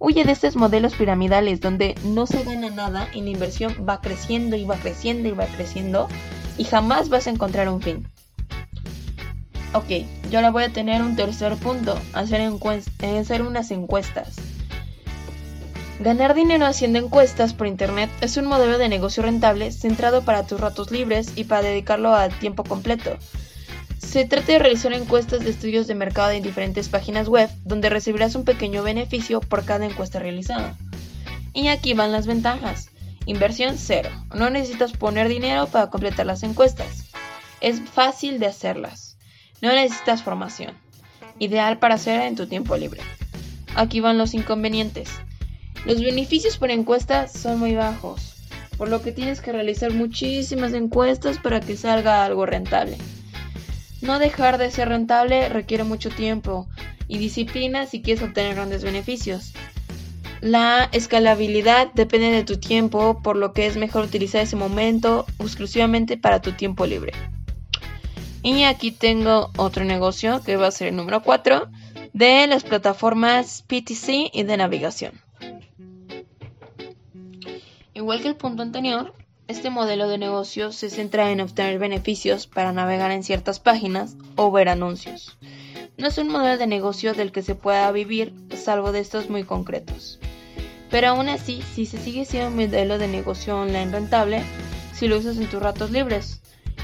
Huye 0.00 0.24
de 0.24 0.32
estos 0.32 0.54
modelos 0.54 0.94
piramidales 0.94 1.60
donde 1.60 1.96
no 2.04 2.26
se 2.26 2.44
gana 2.44 2.70
nada 2.70 3.08
y 3.12 3.20
la 3.20 3.30
inversión 3.30 3.74
va 3.88 4.00
creciendo 4.00 4.54
y 4.54 4.64
va 4.64 4.76
creciendo 4.76 5.28
y 5.28 5.32
va 5.32 5.46
creciendo 5.46 6.08
y 6.56 6.64
jamás 6.64 7.08
vas 7.08 7.26
a 7.26 7.30
encontrar 7.30 7.68
un 7.68 7.82
fin. 7.82 8.06
Ok, 9.74 10.06
yo 10.30 10.38
ahora 10.38 10.50
voy 10.50 10.62
a 10.64 10.72
tener 10.72 11.02
un 11.02 11.16
tercer 11.16 11.56
punto, 11.56 11.98
hacer, 12.12 12.40
hacer 13.02 13.42
unas 13.42 13.70
encuestas. 13.70 14.36
Ganar 16.00 16.34
dinero 16.34 16.64
haciendo 16.64 17.00
encuestas 17.00 17.52
por 17.52 17.66
internet 17.66 18.08
es 18.20 18.36
un 18.36 18.46
modelo 18.46 18.78
de 18.78 18.88
negocio 18.88 19.24
rentable 19.24 19.72
centrado 19.72 20.22
para 20.24 20.46
tus 20.46 20.60
ratos 20.60 20.92
libres 20.92 21.32
y 21.34 21.44
para 21.44 21.62
dedicarlo 21.62 22.14
a 22.14 22.28
tiempo 22.28 22.62
completo. 22.62 23.18
Se 24.08 24.24
trata 24.24 24.52
de 24.52 24.58
realizar 24.58 24.94
encuestas 24.94 25.40
de 25.40 25.50
estudios 25.50 25.86
de 25.86 25.94
mercado 25.94 26.30
en 26.30 26.42
diferentes 26.42 26.88
páginas 26.88 27.28
web 27.28 27.50
donde 27.64 27.90
recibirás 27.90 28.34
un 28.36 28.44
pequeño 28.44 28.82
beneficio 28.82 29.40
por 29.40 29.66
cada 29.66 29.84
encuesta 29.84 30.18
realizada. 30.18 30.78
Y 31.52 31.68
aquí 31.68 31.92
van 31.92 32.10
las 32.10 32.26
ventajas. 32.26 32.88
Inversión 33.26 33.76
cero. 33.76 34.08
No 34.34 34.48
necesitas 34.48 34.92
poner 34.92 35.28
dinero 35.28 35.66
para 35.66 35.90
completar 35.90 36.24
las 36.24 36.42
encuestas. 36.42 37.04
Es 37.60 37.82
fácil 37.82 38.38
de 38.38 38.46
hacerlas. 38.46 39.18
No 39.60 39.68
necesitas 39.74 40.22
formación. 40.22 40.72
Ideal 41.38 41.78
para 41.78 41.96
hacer 41.96 42.22
en 42.22 42.34
tu 42.34 42.46
tiempo 42.46 42.78
libre. 42.78 43.02
Aquí 43.74 44.00
van 44.00 44.16
los 44.16 44.32
inconvenientes. 44.32 45.10
Los 45.84 46.00
beneficios 46.00 46.56
por 46.56 46.70
encuesta 46.70 47.28
son 47.28 47.58
muy 47.58 47.74
bajos, 47.74 48.36
por 48.78 48.88
lo 48.88 49.02
que 49.02 49.12
tienes 49.12 49.42
que 49.42 49.52
realizar 49.52 49.92
muchísimas 49.92 50.72
encuestas 50.72 51.36
para 51.38 51.60
que 51.60 51.76
salga 51.76 52.24
algo 52.24 52.46
rentable. 52.46 52.96
No 54.00 54.18
dejar 54.18 54.58
de 54.58 54.70
ser 54.70 54.88
rentable 54.88 55.48
requiere 55.48 55.84
mucho 55.84 56.10
tiempo 56.10 56.68
y 57.08 57.18
disciplina 57.18 57.86
si 57.86 58.00
quieres 58.02 58.22
obtener 58.22 58.54
grandes 58.54 58.84
beneficios. 58.84 59.52
La 60.40 60.88
escalabilidad 60.92 61.92
depende 61.94 62.30
de 62.30 62.44
tu 62.44 62.58
tiempo, 62.58 63.20
por 63.22 63.36
lo 63.36 63.52
que 63.52 63.66
es 63.66 63.76
mejor 63.76 64.04
utilizar 64.04 64.42
ese 64.42 64.54
momento 64.54 65.26
exclusivamente 65.40 66.16
para 66.16 66.40
tu 66.40 66.52
tiempo 66.52 66.86
libre. 66.86 67.12
Y 68.42 68.62
aquí 68.62 68.92
tengo 68.92 69.50
otro 69.56 69.84
negocio 69.84 70.40
que 70.42 70.56
va 70.56 70.68
a 70.68 70.70
ser 70.70 70.88
el 70.88 70.96
número 70.96 71.24
4 71.24 71.68
de 72.12 72.46
las 72.46 72.62
plataformas 72.62 73.62
PTC 73.66 74.30
y 74.32 74.44
de 74.44 74.56
navegación. 74.56 75.20
Igual 77.94 78.22
que 78.22 78.28
el 78.28 78.36
punto 78.36 78.62
anterior, 78.62 79.12
este 79.48 79.70
modelo 79.70 80.08
de 80.08 80.18
negocio 80.18 80.72
se 80.72 80.90
centra 80.90 81.30
en 81.30 81.40
obtener 81.40 81.78
beneficios 81.78 82.46
para 82.46 82.72
navegar 82.72 83.10
en 83.10 83.24
ciertas 83.24 83.60
páginas 83.60 84.14
o 84.36 84.50
ver 84.50 84.68
anuncios. 84.68 85.38
No 85.96 86.08
es 86.08 86.18
un 86.18 86.28
modelo 86.28 86.58
de 86.58 86.66
negocio 86.66 87.14
del 87.14 87.32
que 87.32 87.42
se 87.42 87.54
pueda 87.54 87.90
vivir, 87.90 88.34
salvo 88.54 88.92
de 88.92 89.00
estos 89.00 89.30
muy 89.30 89.44
concretos. 89.44 90.20
Pero 90.90 91.08
aún 91.08 91.30
así, 91.30 91.62
si 91.74 91.86
se 91.86 91.98
sigue 91.98 92.26
siendo 92.26 92.48
un 92.48 92.56
modelo 92.56 92.98
de 92.98 93.08
negocio 93.08 93.58
online 93.58 93.90
rentable, 93.90 94.42
si 94.92 95.08
lo 95.08 95.18
usas 95.18 95.38
en 95.38 95.48
tus 95.48 95.62
ratos 95.62 95.90
libres, 95.90 96.40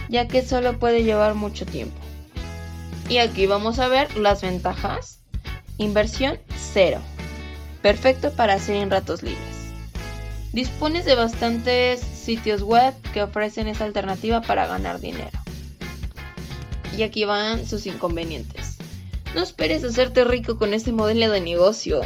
ya 0.08 0.26
que 0.26 0.42
solo 0.42 0.78
puede 0.78 1.04
llevar 1.04 1.34
mucho 1.34 1.66
tiempo. 1.66 2.00
Y 3.10 3.18
aquí 3.18 3.46
vamos 3.46 3.78
a 3.78 3.88
ver 3.88 4.16
las 4.16 4.40
ventajas. 4.40 5.20
Inversión 5.76 6.38
cero. 6.56 7.00
Perfecto 7.82 8.32
para 8.32 8.54
hacer 8.54 8.76
en 8.76 8.90
ratos 8.90 9.22
libres. 9.22 9.54
Dispones 10.52 11.04
de 11.04 11.14
bastantes 11.14 12.13
sitios 12.24 12.62
web 12.62 12.94
que 13.12 13.22
ofrecen 13.22 13.68
esa 13.68 13.84
alternativa 13.84 14.40
para 14.40 14.66
ganar 14.66 15.00
dinero. 15.00 15.38
Y 16.96 17.02
aquí 17.02 17.24
van 17.24 17.66
sus 17.66 17.86
inconvenientes. 17.86 18.76
No 19.34 19.42
esperes 19.42 19.82
hacerte 19.84 20.24
rico 20.24 20.58
con 20.58 20.74
este 20.74 20.92
modelo 20.92 21.30
de 21.30 21.40
negocio. 21.40 22.00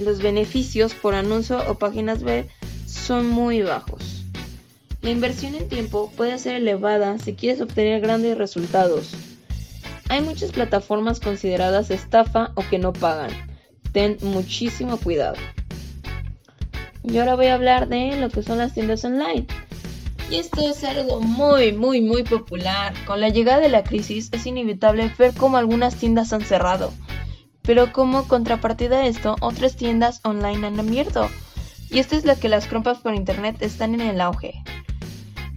Los 0.00 0.20
beneficios 0.20 0.94
por 0.94 1.14
anuncio 1.14 1.62
o 1.68 1.74
páginas 1.76 2.22
web 2.22 2.48
son 2.86 3.26
muy 3.26 3.62
bajos. 3.62 4.24
La 5.00 5.10
inversión 5.10 5.54
en 5.54 5.68
tiempo 5.68 6.12
puede 6.16 6.38
ser 6.38 6.56
elevada 6.56 7.18
si 7.18 7.34
quieres 7.34 7.60
obtener 7.60 8.00
grandes 8.00 8.38
resultados. 8.38 9.10
Hay 10.08 10.20
muchas 10.20 10.52
plataformas 10.52 11.20
consideradas 11.20 11.90
estafa 11.90 12.52
o 12.54 12.62
que 12.68 12.78
no 12.78 12.92
pagan. 12.92 13.30
Ten 13.92 14.16
muchísimo 14.22 14.98
cuidado. 14.98 15.36
Y 17.04 17.18
ahora 17.18 17.36
voy 17.36 17.46
a 17.46 17.54
hablar 17.54 17.88
de 17.88 18.16
lo 18.16 18.30
que 18.30 18.42
son 18.42 18.58
las 18.58 18.72
tiendas 18.72 19.04
online. 19.04 19.46
Y 20.30 20.36
esto 20.36 20.60
es 20.68 20.82
algo 20.84 21.20
muy, 21.20 21.72
muy, 21.72 22.00
muy 22.00 22.22
popular. 22.22 22.94
Con 23.06 23.20
la 23.20 23.28
llegada 23.28 23.60
de 23.60 23.68
la 23.68 23.84
crisis 23.84 24.30
es 24.32 24.46
inevitable 24.46 25.12
ver 25.18 25.34
cómo 25.34 25.58
algunas 25.58 25.96
tiendas 25.96 26.32
han 26.32 26.40
cerrado. 26.40 26.92
Pero 27.62 27.92
como 27.92 28.26
contrapartida 28.26 29.00
a 29.00 29.06
esto, 29.06 29.36
otras 29.40 29.76
tiendas 29.76 30.20
online 30.24 30.66
han 30.66 30.80
abierto. 30.80 31.28
Y 31.90 31.98
esta 31.98 32.16
es 32.16 32.24
la 32.24 32.36
que 32.36 32.48
las 32.48 32.66
compras 32.66 32.98
por 32.98 33.14
internet 33.14 33.56
están 33.60 33.94
en 33.94 34.00
el 34.00 34.20
auge. 34.20 34.62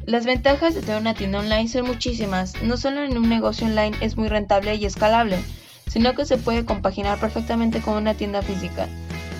Las 0.06 0.26
ventajas 0.26 0.76
de 0.76 0.82
tener 0.82 1.02
una 1.02 1.14
tienda 1.14 1.40
online 1.40 1.68
son 1.68 1.88
muchísimas. 1.88 2.62
No 2.62 2.78
solo 2.78 3.04
en 3.04 3.18
un 3.18 3.30
negocio 3.30 3.68
online 3.68 3.96
es 4.02 4.18
muy 4.18 4.28
rentable 4.28 4.76
y 4.76 4.86
escalable, 4.86 5.40
sino 5.88 6.14
que 6.14 6.26
se 6.26 6.38
puede 6.38 6.66
compaginar 6.66 7.20
perfectamente 7.20 7.82
con 7.82 7.96
una 7.96 8.14
tienda 8.14 8.42
física, 8.42 8.88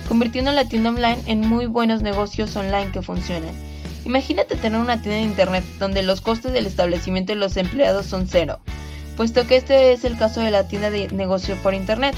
convirtiendo 0.08 0.50
la 0.52 0.66
tienda 0.66 0.90
online 0.90 1.18
en 1.26 1.40
muy 1.40 1.66
buenos 1.66 2.02
negocios 2.02 2.56
online 2.56 2.90
que 2.92 3.02
funcionan. 3.02 3.54
Imagínate 4.04 4.56
tener 4.56 4.80
una 4.80 5.02
tienda 5.02 5.20
de 5.20 5.26
internet 5.26 5.64
donde 5.78 6.02
los 6.02 6.22
costes 6.22 6.52
del 6.52 6.66
establecimiento 6.66 7.32
y 7.32 7.36
los 7.36 7.56
empleados 7.58 8.06
son 8.06 8.26
cero, 8.26 8.58
puesto 9.16 9.46
que 9.46 9.56
este 9.56 9.92
es 9.92 10.04
el 10.04 10.16
caso 10.16 10.40
de 10.40 10.50
la 10.50 10.66
tienda 10.66 10.90
de 10.90 11.08
negocio 11.08 11.56
por 11.62 11.74
internet. 11.74 12.14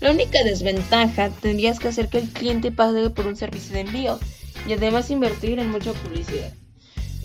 La 0.00 0.12
única 0.12 0.44
desventaja 0.44 1.30
tendrías 1.30 1.80
que 1.80 1.88
hacer 1.88 2.08
que 2.08 2.18
el 2.18 2.28
cliente 2.28 2.70
pague 2.70 3.10
por 3.10 3.26
un 3.26 3.36
servicio 3.36 3.74
de 3.74 3.80
envío 3.80 4.20
y 4.68 4.72
además 4.72 5.10
invertir 5.10 5.58
en 5.58 5.70
mucha 5.70 5.92
publicidad. 5.92 6.52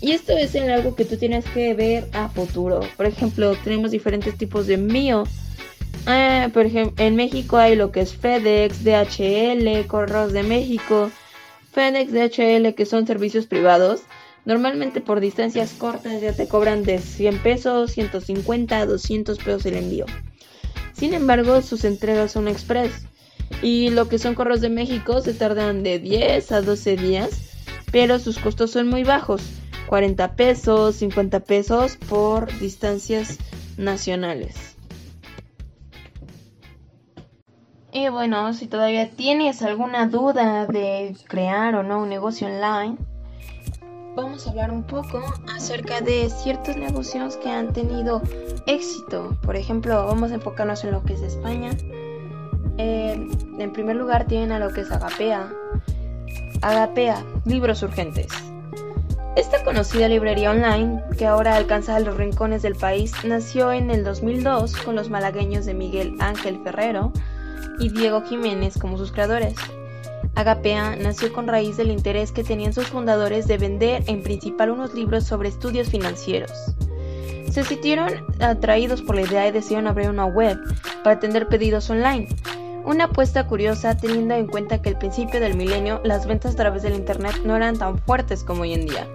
Y 0.02 0.12
esto 0.12 0.32
es 0.32 0.54
en 0.54 0.70
algo 0.70 0.94
que 0.94 1.04
tú 1.04 1.16
tienes 1.16 1.44
que 1.44 1.74
ver 1.74 2.08
a 2.12 2.28
futuro. 2.28 2.80
Por 2.96 3.06
ejemplo, 3.06 3.54
tenemos 3.62 3.90
diferentes 3.90 4.36
tipos 4.36 4.66
de 4.66 4.74
envío. 4.74 5.24
Ah, 6.12 6.50
por 6.52 6.66
ejemplo, 6.66 7.04
en 7.04 7.14
México 7.14 7.56
hay 7.56 7.76
lo 7.76 7.92
que 7.92 8.00
es 8.00 8.14
FedEx, 8.14 8.82
DHL, 8.82 9.86
Correos 9.86 10.32
de 10.32 10.42
México, 10.42 11.08
FedEx, 11.70 12.10
DHL, 12.12 12.74
que 12.74 12.84
son 12.84 13.06
servicios 13.06 13.46
privados. 13.46 14.00
Normalmente 14.44 15.00
por 15.00 15.20
distancias 15.20 15.72
cortas 15.78 16.20
ya 16.20 16.32
te 16.32 16.48
cobran 16.48 16.82
de 16.82 16.98
100 16.98 17.38
pesos, 17.38 17.92
150, 17.92 18.86
200 18.86 19.38
pesos 19.38 19.66
el 19.66 19.76
envío. 19.76 20.04
Sin 20.94 21.14
embargo, 21.14 21.62
sus 21.62 21.84
entregas 21.84 22.32
son 22.32 22.48
express. 22.48 22.90
Y 23.62 23.90
lo 23.90 24.08
que 24.08 24.18
son 24.18 24.34
correos 24.34 24.60
de 24.60 24.68
México 24.68 25.20
se 25.20 25.32
tardan 25.32 25.84
de 25.84 26.00
10 26.00 26.50
a 26.50 26.60
12 26.60 26.96
días, 26.96 27.30
pero 27.92 28.18
sus 28.18 28.38
costos 28.38 28.72
son 28.72 28.88
muy 28.88 29.04
bajos. 29.04 29.42
40 29.86 30.34
pesos, 30.34 30.96
50 30.96 31.38
pesos 31.38 31.96
por 32.08 32.52
distancias 32.58 33.38
nacionales. 33.76 34.79
Y 37.92 38.08
bueno, 38.08 38.52
si 38.52 38.68
todavía 38.68 39.10
tienes 39.10 39.62
alguna 39.62 40.06
duda 40.06 40.66
de 40.66 41.16
crear 41.26 41.74
o 41.74 41.82
no 41.82 42.02
un 42.02 42.08
negocio 42.08 42.46
online, 42.46 42.96
vamos 44.14 44.46
a 44.46 44.50
hablar 44.50 44.70
un 44.70 44.84
poco 44.84 45.20
acerca 45.56 46.00
de 46.00 46.30
ciertos 46.30 46.76
negocios 46.76 47.36
que 47.36 47.48
han 47.48 47.72
tenido 47.72 48.22
éxito. 48.66 49.36
Por 49.42 49.56
ejemplo, 49.56 50.06
vamos 50.06 50.30
a 50.30 50.34
enfocarnos 50.34 50.84
en 50.84 50.92
lo 50.92 51.02
que 51.02 51.14
es 51.14 51.22
España. 51.22 51.70
Eh, 52.78 53.28
en 53.58 53.72
primer 53.72 53.96
lugar 53.96 54.24
tienen 54.28 54.52
a 54.52 54.60
lo 54.60 54.72
que 54.72 54.82
es 54.82 54.92
Agapea. 54.92 55.52
Agapea, 56.62 57.24
libros 57.44 57.82
urgentes. 57.82 58.28
Esta 59.34 59.64
conocida 59.64 60.06
librería 60.06 60.52
online, 60.52 61.02
que 61.18 61.26
ahora 61.26 61.56
alcanza 61.56 61.98
los 61.98 62.16
rincones 62.16 62.62
del 62.62 62.76
país, 62.76 63.12
nació 63.24 63.72
en 63.72 63.90
el 63.90 64.04
2002 64.04 64.76
con 64.76 64.94
los 64.94 65.10
malagueños 65.10 65.66
de 65.66 65.74
Miguel 65.74 66.14
Ángel 66.20 66.60
Ferrero 66.62 67.12
y 67.78 67.88
Diego 67.88 68.22
Jiménez 68.22 68.78
como 68.78 68.98
sus 68.98 69.12
creadores. 69.12 69.54
Agapea 70.34 70.96
nació 70.96 71.32
con 71.32 71.48
raíz 71.48 71.76
del 71.76 71.90
interés 71.90 72.32
que 72.32 72.44
tenían 72.44 72.72
sus 72.72 72.86
fundadores 72.86 73.46
de 73.46 73.58
vender 73.58 74.04
en 74.06 74.22
principal 74.22 74.70
unos 74.70 74.94
libros 74.94 75.24
sobre 75.24 75.48
estudios 75.48 75.88
financieros. 75.88 76.74
Se 77.50 77.64
sintieron 77.64 78.24
atraídos 78.40 79.02
por 79.02 79.16
la 79.16 79.22
idea 79.22 79.48
y 79.48 79.52
decidieron 79.52 79.88
abrir 79.88 80.08
una 80.08 80.26
web 80.26 80.58
para 81.02 81.16
atender 81.16 81.48
pedidos 81.48 81.90
online, 81.90 82.28
una 82.84 83.04
apuesta 83.04 83.46
curiosa 83.46 83.96
teniendo 83.96 84.34
en 84.34 84.46
cuenta 84.46 84.80
que 84.80 84.90
al 84.90 84.98
principio 84.98 85.40
del 85.40 85.56
milenio 85.56 86.00
las 86.04 86.26
ventas 86.26 86.54
a 86.54 86.56
través 86.56 86.82
del 86.82 86.94
Internet 86.94 87.42
no 87.44 87.56
eran 87.56 87.76
tan 87.76 87.98
fuertes 87.98 88.44
como 88.44 88.62
hoy 88.62 88.74
en 88.74 88.86
día. 88.86 89.08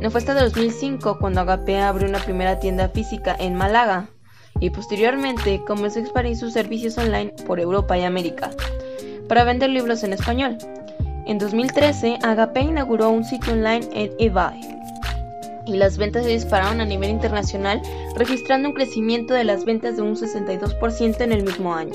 No 0.00 0.10
fue 0.10 0.20
hasta 0.20 0.34
2005 0.34 1.18
cuando 1.18 1.40
Agapea 1.40 1.88
abrió 1.88 2.08
una 2.08 2.18
primera 2.18 2.58
tienda 2.58 2.88
física 2.88 3.34
en 3.38 3.54
Málaga 3.54 4.08
y 4.60 4.70
posteriormente 4.70 5.62
comenzó 5.66 5.98
a 5.98 6.02
expandir 6.02 6.36
sus 6.36 6.52
servicios 6.52 6.96
online 6.98 7.32
por 7.46 7.60
Europa 7.60 7.98
y 7.98 8.04
América 8.04 8.50
para 9.28 9.44
vender 9.44 9.70
libros 9.70 10.02
en 10.04 10.12
español. 10.12 10.58
En 11.26 11.38
2013, 11.38 12.18
Agapea 12.22 12.62
inauguró 12.62 13.10
un 13.10 13.24
sitio 13.24 13.54
online 13.54 13.88
en 13.92 14.12
eBay 14.18 14.60
y 15.66 15.76
las 15.76 15.96
ventas 15.96 16.24
se 16.24 16.30
dispararon 16.30 16.80
a 16.80 16.84
nivel 16.84 17.10
internacional, 17.10 17.80
registrando 18.16 18.68
un 18.68 18.74
crecimiento 18.74 19.34
de 19.34 19.44
las 19.44 19.64
ventas 19.64 19.96
de 19.96 20.02
un 20.02 20.16
62% 20.16 21.20
en 21.20 21.32
el 21.32 21.42
mismo 21.42 21.74
año. 21.74 21.94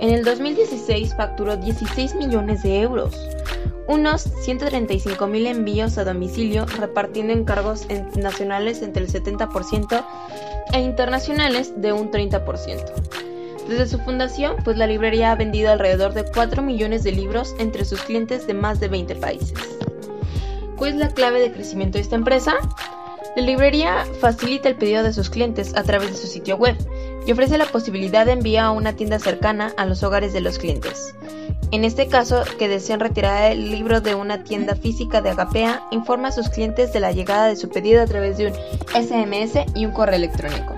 En 0.00 0.08
el 0.10 0.24
2016 0.24 1.14
facturó 1.14 1.56
16 1.58 2.14
millones 2.14 2.62
de 2.62 2.80
euros, 2.80 3.14
unos 3.86 4.22
135 4.22 5.26
mil 5.26 5.46
envíos 5.46 5.98
a 5.98 6.04
domicilio, 6.04 6.64
repartiendo 6.78 7.32
encargos 7.34 7.86
nacionales 8.16 8.82
entre 8.82 9.02
el 9.02 9.12
70% 9.12 10.04
e 10.72 10.80
internacionales 10.80 11.72
de 11.76 11.92
un 11.92 12.10
30%. 12.10 13.10
Desde 13.68 13.86
su 13.86 13.98
fundación, 14.00 14.56
pues 14.64 14.76
la 14.76 14.86
librería 14.86 15.32
ha 15.32 15.36
vendido 15.36 15.70
alrededor 15.70 16.12
de 16.12 16.24
4 16.24 16.62
millones 16.62 17.04
de 17.04 17.12
libros 17.12 17.54
entre 17.58 17.84
sus 17.84 18.02
clientes 18.02 18.46
de 18.46 18.54
más 18.54 18.80
de 18.80 18.88
20 18.88 19.14
países. 19.16 19.54
¿Cuál 20.76 20.90
es 20.90 20.96
la 20.96 21.08
clave 21.10 21.40
de 21.40 21.52
crecimiento 21.52 21.98
de 21.98 22.02
esta 22.02 22.16
empresa? 22.16 22.54
La 23.36 23.42
librería 23.42 24.06
facilita 24.20 24.68
el 24.68 24.76
pedido 24.76 25.02
de 25.02 25.12
sus 25.12 25.30
clientes 25.30 25.76
a 25.76 25.84
través 25.84 26.10
de 26.10 26.16
su 26.16 26.26
sitio 26.26 26.56
web 26.56 26.76
y 27.26 27.32
ofrece 27.32 27.58
la 27.58 27.66
posibilidad 27.66 28.26
de 28.26 28.32
envío 28.32 28.60
a 28.60 28.72
una 28.72 28.94
tienda 28.94 29.18
cercana 29.18 29.72
a 29.76 29.86
los 29.86 30.02
hogares 30.02 30.32
de 30.32 30.40
los 30.40 30.58
clientes. 30.58 31.14
En 31.72 31.84
este 31.84 32.08
caso, 32.08 32.42
que 32.58 32.68
desean 32.68 32.98
retirar 32.98 33.52
el 33.52 33.70
libro 33.70 34.00
de 34.00 34.16
una 34.16 34.42
tienda 34.42 34.74
física 34.74 35.20
de 35.20 35.30
Agapea, 35.30 35.84
informa 35.92 36.28
a 36.28 36.32
sus 36.32 36.48
clientes 36.48 36.92
de 36.92 37.00
la 37.00 37.12
llegada 37.12 37.46
de 37.46 37.56
su 37.56 37.68
pedido 37.68 38.02
a 38.02 38.06
través 38.06 38.38
de 38.38 38.48
un 38.48 38.54
SMS 38.92 39.64
y 39.74 39.86
un 39.86 39.92
correo 39.92 40.16
electrónico. 40.16 40.74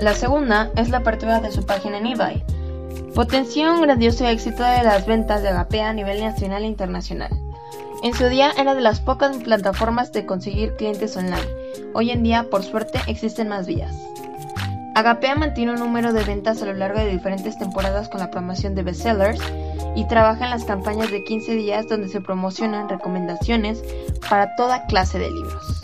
La 0.00 0.14
segunda 0.14 0.70
es 0.76 0.88
la 0.88 0.98
apertura 0.98 1.40
de 1.40 1.50
su 1.50 1.66
página 1.66 1.98
en 1.98 2.06
eBay. 2.06 2.42
Potenció 3.14 3.74
un 3.74 3.82
grandioso 3.82 4.26
éxito 4.26 4.62
de 4.62 4.84
las 4.84 5.06
ventas 5.06 5.42
de 5.42 5.48
Agapea 5.48 5.90
a 5.90 5.92
nivel 5.92 6.20
nacional 6.20 6.62
e 6.62 6.68
internacional. 6.68 7.30
En 8.02 8.14
su 8.14 8.28
día 8.28 8.52
era 8.56 8.74
de 8.76 8.80
las 8.80 9.00
pocas 9.00 9.36
plataformas 9.38 10.12
de 10.12 10.24
conseguir 10.24 10.76
clientes 10.76 11.16
online. 11.16 11.42
Hoy 11.94 12.12
en 12.12 12.22
día, 12.22 12.46
por 12.48 12.62
suerte, 12.62 13.00
existen 13.08 13.48
más 13.48 13.66
vías. 13.66 13.92
Agapea 14.98 15.36
mantiene 15.36 15.70
un 15.70 15.78
número 15.78 16.12
de 16.12 16.24
ventas 16.24 16.60
a 16.60 16.66
lo 16.66 16.72
largo 16.72 16.98
de 16.98 17.06
diferentes 17.06 17.56
temporadas 17.56 18.08
con 18.08 18.18
la 18.18 18.32
promoción 18.32 18.74
de 18.74 18.82
bestsellers 18.82 19.40
y 19.94 20.08
trabaja 20.08 20.46
en 20.46 20.50
las 20.50 20.64
campañas 20.64 21.12
de 21.12 21.22
15 21.22 21.54
días 21.54 21.86
donde 21.86 22.08
se 22.08 22.20
promocionan 22.20 22.88
recomendaciones 22.88 23.84
para 24.28 24.56
toda 24.56 24.86
clase 24.86 25.20
de 25.20 25.30
libros. 25.30 25.82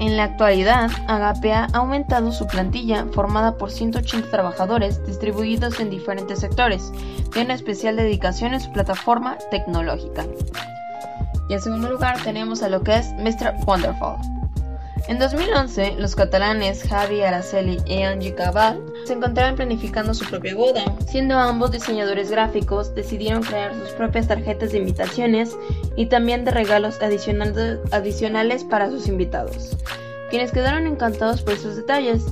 En 0.00 0.16
la 0.16 0.24
actualidad, 0.24 0.90
Agapea 1.06 1.68
ha 1.72 1.78
aumentado 1.78 2.32
su 2.32 2.48
plantilla 2.48 3.06
formada 3.12 3.56
por 3.58 3.70
180 3.70 4.28
trabajadores 4.28 5.06
distribuidos 5.06 5.78
en 5.78 5.90
diferentes 5.90 6.40
sectores, 6.40 6.92
de 7.32 7.42
una 7.42 7.54
especial 7.54 7.94
dedicación 7.94 8.54
en 8.54 8.60
su 8.60 8.72
plataforma 8.72 9.38
tecnológica. 9.52 10.26
Y 11.48 11.54
en 11.54 11.60
segundo 11.60 11.88
lugar 11.88 12.20
tenemos 12.24 12.64
a 12.64 12.68
lo 12.68 12.82
que 12.82 12.96
es 12.96 13.12
Mr. 13.12 13.54
Wonderful, 13.64 14.16
en 15.08 15.18
2011, 15.18 15.96
los 15.98 16.14
catalanes 16.14 16.84
Javi 16.84 17.22
Araceli 17.22 17.78
y 17.86 18.02
Angie 18.02 18.34
Cabal 18.34 18.80
se 19.04 19.14
encontraban 19.14 19.56
planificando 19.56 20.14
su 20.14 20.24
propia 20.26 20.54
boda. 20.54 20.84
Siendo 21.06 21.36
ambos 21.38 21.72
diseñadores 21.72 22.30
gráficos, 22.30 22.94
decidieron 22.94 23.42
crear 23.42 23.74
sus 23.74 23.90
propias 23.90 24.28
tarjetas 24.28 24.72
de 24.72 24.78
invitaciones 24.78 25.56
y 25.96 26.06
también 26.06 26.44
de 26.44 26.52
regalos 26.52 27.00
adicionales 27.02 28.64
para 28.64 28.90
sus 28.90 29.08
invitados, 29.08 29.76
quienes 30.30 30.52
quedaron 30.52 30.86
encantados 30.86 31.42
por 31.42 31.56
sus 31.56 31.76
detalles. 31.76 32.24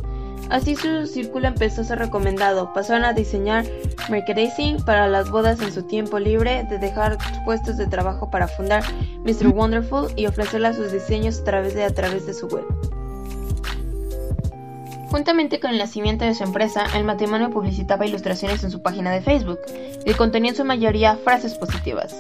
Así 0.51 0.75
su 0.75 1.07
círculo 1.07 1.47
empezó 1.47 1.83
a 1.83 1.85
ser 1.85 2.01
recomendado. 2.01 2.73
Pasaron 2.75 3.05
a 3.05 3.13
diseñar 3.13 3.65
merchandising 4.09 4.85
para 4.85 5.07
las 5.07 5.31
bodas 5.31 5.61
en 5.61 5.73
su 5.73 5.85
tiempo 5.85 6.19
libre, 6.19 6.65
de 6.69 6.79
dejar 6.79 7.19
puestos 7.45 7.77
de 7.77 7.87
trabajo 7.87 8.31
para 8.31 8.49
fundar 8.49 8.83
Mr. 9.25 9.49
Wonderful 9.49 10.13
y 10.17 10.27
ofrecerle 10.27 10.75
sus 10.75 10.91
diseños 10.91 11.41
a 11.41 11.45
través 11.45 11.75
de, 11.75 11.85
a 11.85 11.95
través 11.95 12.27
de 12.27 12.35
su 12.35 12.49
web. 12.49 12.65
Juntamente 15.11 15.61
con 15.61 15.71
el 15.71 15.79
nacimiento 15.79 16.25
de 16.25 16.35
su 16.35 16.45
empresa, 16.45 16.85
el 16.97 17.05
matrimonio 17.05 17.51
publicitaba 17.51 18.07
ilustraciones 18.07 18.63
en 18.65 18.71
su 18.71 18.83
página 18.83 19.11
de 19.13 19.21
Facebook 19.21 19.59
y 20.05 20.15
contenía 20.15 20.51
en 20.51 20.57
su 20.57 20.65
mayoría 20.65 21.17
frases 21.17 21.55
positivas. 21.55 22.15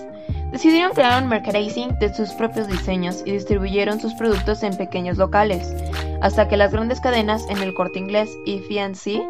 Decidieron 0.52 0.92
crear 0.92 1.22
un 1.22 1.28
merchandising 1.28 1.98
de 2.00 2.12
sus 2.12 2.30
propios 2.30 2.66
diseños 2.66 3.22
y 3.24 3.32
distribuyeron 3.32 4.00
sus 4.00 4.14
productos 4.14 4.62
en 4.62 4.76
pequeños 4.76 5.16
locales, 5.16 5.74
hasta 6.20 6.48
que 6.48 6.56
las 6.56 6.72
grandes 6.72 7.00
cadenas 7.00 7.46
en 7.48 7.58
el 7.58 7.72
corte 7.72 8.00
inglés 8.00 8.36
y 8.44 8.58
Fiancé 8.58 9.22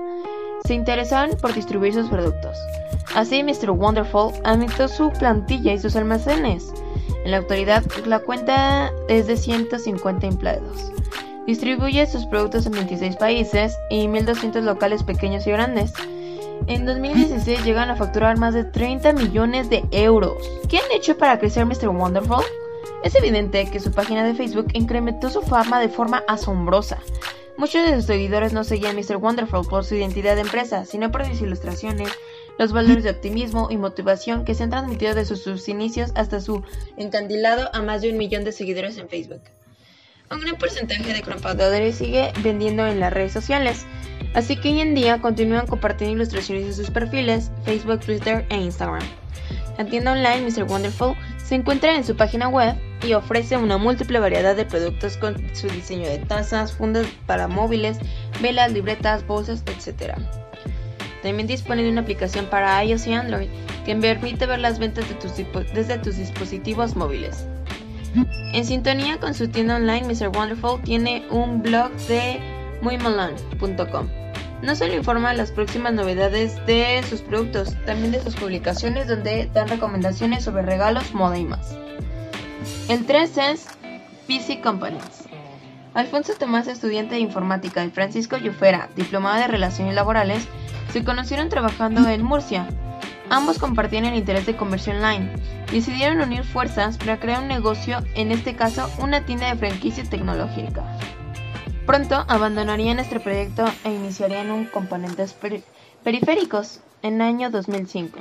se 0.65 0.75
interesaron 0.75 1.37
por 1.37 1.55
distribuir 1.55 1.93
sus 1.93 2.09
productos. 2.09 2.57
Así, 3.15 3.43
Mr. 3.43 3.71
Wonderful 3.71 4.33
aumentó 4.45 4.89
su 4.89 5.11
plantilla 5.11 5.73
y 5.75 5.79
sus 5.79 5.97
almacenes. 5.97 6.73
En 7.25 7.33
la 7.33 7.39
actualidad, 7.39 7.85
la 8.07 8.21
cuenta 8.21 8.91
es 9.09 9.27
de 9.27 9.37
150 9.37 10.27
empleados. 10.27 10.93
Distribuye 11.47 12.07
sus 12.07 12.25
productos 12.27 12.67
en 12.67 12.73
26 12.73 13.17
países 13.17 13.77
y 13.91 14.07
1.200 14.07 14.63
locales 14.63 15.03
pequeños 15.03 15.47
y 15.47 15.51
grandes. 15.51 15.93
En 16.71 16.87
2016 16.87 17.65
llegan 17.65 17.91
a 17.91 17.97
facturar 17.97 18.39
más 18.39 18.55
de 18.55 18.63
30 18.63 19.13
millones 19.15 19.69
de 19.69 19.83
euros. 19.91 20.35
¿Qué 20.69 20.77
han 20.77 20.93
hecho 20.95 21.19
para 21.19 21.41
crecer 21.41 21.67
Mr. 21.67 21.89
Wonderful? 21.89 22.45
Es 23.03 23.17
evidente 23.17 23.69
que 23.69 23.81
su 23.81 23.91
página 23.91 24.23
de 24.23 24.35
Facebook 24.35 24.69
incrementó 24.75 25.31
su 25.31 25.43
fama 25.43 25.81
de 25.81 25.89
forma 25.89 26.23
asombrosa. 26.29 26.99
Muchos 27.57 27.85
de 27.85 27.97
sus 27.97 28.05
seguidores 28.05 28.53
no 28.53 28.63
seguían 28.63 28.95
Mr. 28.95 29.17
Wonderful 29.17 29.67
por 29.67 29.85
su 29.85 29.97
identidad 29.97 30.37
de 30.37 30.43
empresa, 30.43 30.85
sino 30.85 31.11
por 31.11 31.27
sus 31.27 31.43
ilustraciones, 31.43 32.09
los 32.57 32.73
valores 32.73 33.03
de 33.03 33.11
optimismo 33.11 33.67
y 33.69 33.77
motivación 33.77 34.45
que 34.45 34.55
se 34.55 34.63
han 34.63 34.71
transmitido 34.71 35.17
desde 35.17 35.35
sus 35.35 35.69
inicios 35.69 36.13
hasta 36.15 36.41
su 36.41 36.63
encandilado 36.97 37.69
a 37.73 37.83
más 37.83 38.01
de 38.03 38.13
un 38.13 38.17
millón 38.17 38.45
de 38.45 38.53
seguidores 38.53 38.97
en 38.97 39.09
Facebook. 39.09 39.43
Un 40.31 40.39
gran 40.39 40.55
porcentaje 40.55 41.13
de 41.13 41.23
compradores 41.23 41.97
sigue 41.97 42.33
vendiendo 42.45 42.87
en 42.87 43.01
las 43.01 43.13
redes 43.13 43.33
sociales, 43.33 43.85
así 44.35 44.57
que 44.57 44.71
hoy 44.71 44.81
en 44.81 44.95
día 44.95 45.21
continúan 45.21 45.67
compartiendo 45.67 46.17
ilustraciones 46.17 46.67
en 46.67 46.75
sus 46.75 46.91
perfiles, 46.91 47.51
Facebook, 47.65 48.01
Twitter 48.01 48.47
e 48.51 48.57
Instagram. 48.57 49.03
La 49.79 49.85
tienda 49.87 50.13
online 50.13 50.43
Mr. 50.43 50.65
Wonderful 50.65 51.15
se 51.43 51.55
encuentra 51.55 51.95
en 51.95 52.05
su 52.05 52.15
página 52.15 52.49
web 52.49 52.77
y 53.03 53.15
ofrece 53.15 53.57
una 53.57 53.79
múltiple 53.79 54.21
variedad 54.21 54.55
de 54.55 54.65
productos 54.65 55.17
con 55.17 55.37
su 55.55 55.69
diseño 55.69 56.07
de 56.07 56.19
tazas, 56.19 56.73
fundas 56.73 57.07
para 57.27 57.49
móviles, 57.49 57.99
velas, 58.43 58.73
libretas, 58.73 59.27
bolsas, 59.27 59.65
etc. 59.67 60.15
También 61.23 61.47
dispone 61.47 61.83
de 61.83 61.91
una 61.91 62.03
aplicación 62.03 62.47
para 62.47 62.85
iOS 62.85 63.07
y 63.07 63.15
Android 63.15 63.49
que 63.85 63.97
permite 63.97 64.47
ver 64.47 64.59
las 64.59 64.79
ventas 64.79 65.07
desde 65.75 65.99
tus 65.99 66.17
dispositivos 66.17 66.95
móviles. 66.95 67.47
En 68.53 68.65
sintonía 68.65 69.19
con 69.19 69.35
su 69.35 69.49
tienda 69.49 69.77
online, 69.77 70.03
Mr. 70.03 70.29
Wonderful 70.37 70.83
tiene 70.83 71.27
un 71.31 71.63
blog 71.63 71.91
de 72.09 72.39
muymalon.com. 72.83 74.20
No 74.63 74.77
solo 74.77 74.95
informa 74.95 75.33
las 75.33 75.53
próximas 75.53 75.95
novedades 75.95 76.55
de 76.67 77.03
sus 77.09 77.23
productos, 77.23 77.75
también 77.87 78.13
de 78.13 78.23
sus 78.23 78.37
publicaciones 78.37 79.09
donde 79.09 79.49
dan 79.55 79.69
recomendaciones 79.69 80.45
sobre 80.45 80.63
regalos, 80.63 81.15
moda 81.15 81.39
y 81.39 81.45
más. 81.45 81.75
El 82.89 83.07
3 83.07 83.39
es 83.39 83.67
PC 84.27 84.61
Components. 84.61 85.25
Alfonso 85.95 86.35
Tomás, 86.39 86.69
estudiante 86.69 87.15
de 87.15 87.21
informática, 87.21 87.85
y 87.85 87.91
Francisco 87.91 88.37
Yufera, 88.37 88.91
diplomado 88.97 89.41
de 89.41 89.49
Relaciones 89.49 89.95
Laborales, 89.95 90.47
se 90.93 91.05
conocieron 91.05 91.49
trabajando 91.49 92.07
en 92.09 92.23
Murcia. 92.23 92.69
Ambos 93.31 93.59
compartían 93.59 94.05
el 94.05 94.15
interés 94.15 94.45
de 94.45 94.57
comercio 94.57 94.93
online. 94.93 95.33
Decidieron 95.73 96.21
unir 96.21 96.45
fuerzas 96.45 96.99
para 96.99 97.19
crear 97.19 97.41
un 97.43 97.49
negocio, 97.49 97.99
en 98.15 98.31
este 98.31 98.55
caso 98.55 98.91
una 98.99 99.25
tienda 99.25 99.49
de 99.49 99.57
franquicia 99.57 100.05
tecnológica. 100.05 100.85
Pronto 101.87 102.25
abandonarían 102.29 102.99
este 102.99 103.21
proyecto 103.21 103.65
e 103.85 103.91
iniciarían 103.91 104.51
un 104.51 104.67
componentes 104.67 105.35
periféricos 106.05 106.81
en 107.03 107.23
año 107.23 107.51
2005 107.51 108.19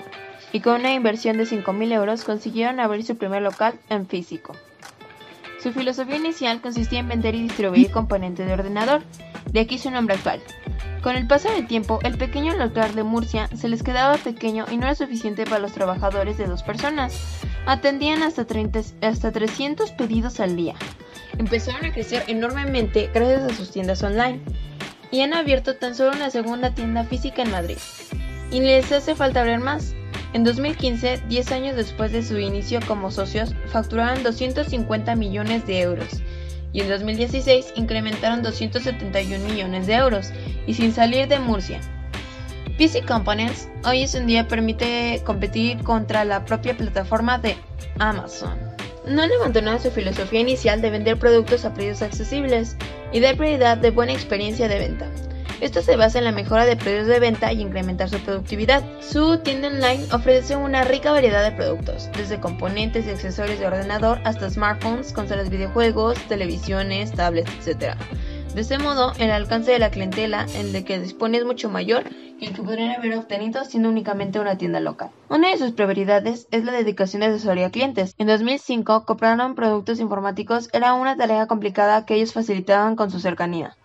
y 0.51 0.61
con 0.61 0.75
una 0.75 0.93
inversión 0.93 1.37
de 1.37 1.43
5.000 1.43 1.93
euros 1.93 2.23
consiguieron 2.23 2.79
abrir 2.79 3.05
su 3.05 3.17
primer 3.17 3.41
local 3.41 3.79
en 3.89 4.07
físico. 4.07 4.53
Su 5.61 5.73
filosofía 5.73 6.15
inicial 6.15 6.61
consistía 6.61 6.99
en 6.99 7.09
vender 7.09 7.35
y 7.35 7.43
distribuir 7.43 7.91
componentes 7.91 8.47
de 8.47 8.53
ordenador, 8.53 9.03
de 9.51 9.59
aquí 9.59 9.77
su 9.77 9.91
nombre 9.91 10.15
actual. 10.15 10.41
Con 11.01 11.15
el 11.15 11.27
paso 11.27 11.49
del 11.49 11.65
tiempo, 11.65 11.99
el 12.03 12.17
pequeño 12.17 12.57
local 12.57 12.93
de 12.93 13.03
Murcia 13.03 13.47
se 13.55 13.69
les 13.69 13.83
quedaba 13.83 14.17
pequeño 14.17 14.65
y 14.69 14.75
no 14.75 14.83
era 14.83 14.95
suficiente 14.95 15.45
para 15.45 15.59
los 15.59 15.71
trabajadores 15.71 16.37
de 16.37 16.45
dos 16.45 16.61
personas. 16.61 17.17
Atendían 17.65 18.21
hasta, 18.21 18.45
30, 18.45 18.81
hasta 19.01 19.31
300 19.31 19.91
pedidos 19.91 20.41
al 20.41 20.57
día. 20.57 20.75
Empezaron 21.37 21.85
a 21.85 21.93
crecer 21.93 22.25
enormemente 22.27 23.09
gracias 23.13 23.43
a 23.43 23.55
sus 23.55 23.71
tiendas 23.71 24.03
online 24.03 24.41
y 25.09 25.21
han 25.21 25.33
abierto 25.33 25.77
tan 25.77 25.95
solo 25.95 26.11
una 26.11 26.31
segunda 26.31 26.75
tienda 26.75 27.05
física 27.05 27.43
en 27.43 27.51
Madrid. 27.51 27.77
Y 28.51 28.59
les 28.59 28.91
hace 28.91 29.15
falta 29.15 29.39
abrir 29.39 29.59
más. 29.59 29.93
En 30.33 30.43
2015, 30.43 31.23
10 31.29 31.51
años 31.53 31.75
después 31.77 32.11
de 32.11 32.23
su 32.23 32.37
inicio 32.39 32.81
como 32.85 33.09
socios, 33.09 33.55
facturaron 33.67 34.21
250 34.21 35.15
millones 35.15 35.65
de 35.65 35.79
euros 35.79 36.21
y 36.71 36.81
en 36.81 36.89
2016 36.89 37.73
incrementaron 37.75 38.43
271 38.43 39.43
millones 39.47 39.87
de 39.87 39.95
euros 39.95 40.31
y 40.67 40.73
sin 40.73 40.93
salir 40.93 41.27
de 41.27 41.39
Murcia. 41.39 41.79
PC 42.77 43.01
Components 43.01 43.67
hoy 43.85 44.03
es 44.03 44.15
un 44.15 44.27
día 44.27 44.47
permite 44.47 45.21
competir 45.25 45.83
contra 45.83 46.23
la 46.23 46.45
propia 46.45 46.77
plataforma 46.77 47.37
de 47.37 47.57
Amazon. 47.97 48.57
No 49.05 49.23
han 49.23 49.31
abandonado 49.31 49.79
su 49.79 49.91
filosofía 49.91 50.41
inicial 50.41 50.81
de 50.81 50.89
vender 50.89 51.17
productos 51.17 51.65
a 51.65 51.73
precios 51.73 52.01
accesibles 52.01 52.77
y 53.11 53.19
dar 53.19 53.35
prioridad 53.35 53.77
de 53.77 53.91
buena 53.91 54.13
experiencia 54.13 54.67
de 54.67 54.79
venta. 54.79 55.09
Esto 55.61 55.81
se 55.81 55.97
basa 55.97 56.19
en 56.19 56.23
la 56.23 56.31
mejora 56.31 56.65
de 56.65 56.77
precios 56.77 57.07
de 57.07 57.19
venta 57.19 57.51
y 57.51 57.61
incrementar 57.61 58.09
su 58.09 58.17
productividad. 58.19 58.81
Su 59.01 59.39
tienda 59.39 59.67
online 59.67 60.05
ofrece 60.13 60.55
una 60.55 60.85
rica 60.85 61.11
variedad 61.11 61.43
de 61.43 61.51
productos, 61.51 62.09
desde 62.15 62.39
componentes 62.39 63.05
y 63.05 63.09
accesorios 63.09 63.59
de 63.59 63.67
ordenador 63.67 64.19
hasta 64.23 64.49
smartphones, 64.49 65.11
consolas 65.11 65.49
de 65.49 65.57
videojuegos, 65.57 66.17
televisiones, 66.29 67.11
tablets, 67.11 67.51
etc. 67.67 67.95
De 68.55 68.61
este 68.61 68.79
modo, 68.79 69.11
el 69.19 69.31
alcance 69.31 69.71
de 69.71 69.79
la 69.79 69.91
clientela 69.91 70.45
en 70.55 70.73
el 70.73 70.85
que 70.85 70.99
dispone 70.99 71.37
es 71.37 71.45
mucho 71.45 71.69
mayor 71.69 72.03
que 72.39 72.45
el 72.45 72.53
que 72.53 72.63
podrían 72.63 72.91
haber 72.91 73.15
obtenido 73.15 73.65
siendo 73.65 73.89
únicamente 73.89 74.39
una 74.39 74.57
tienda 74.57 74.79
local. 74.79 75.11
Una 75.27 75.49
de 75.49 75.57
sus 75.57 75.71
prioridades 75.73 76.47
es 76.51 76.63
la 76.63 76.71
dedicación 76.71 77.19
de 77.19 77.27
asesoría 77.27 77.67
a 77.67 77.71
clientes. 77.71 78.15
En 78.17 78.27
2005, 78.27 79.05
compraron 79.05 79.55
productos 79.55 79.99
informáticos 79.99 80.69
era 80.71 80.93
una 80.93 81.17
tarea 81.17 81.47
complicada 81.47 82.05
que 82.05 82.15
ellos 82.15 82.31
facilitaban 82.31 82.95
con 82.95 83.11
su 83.11 83.19
cercanía. 83.19 83.75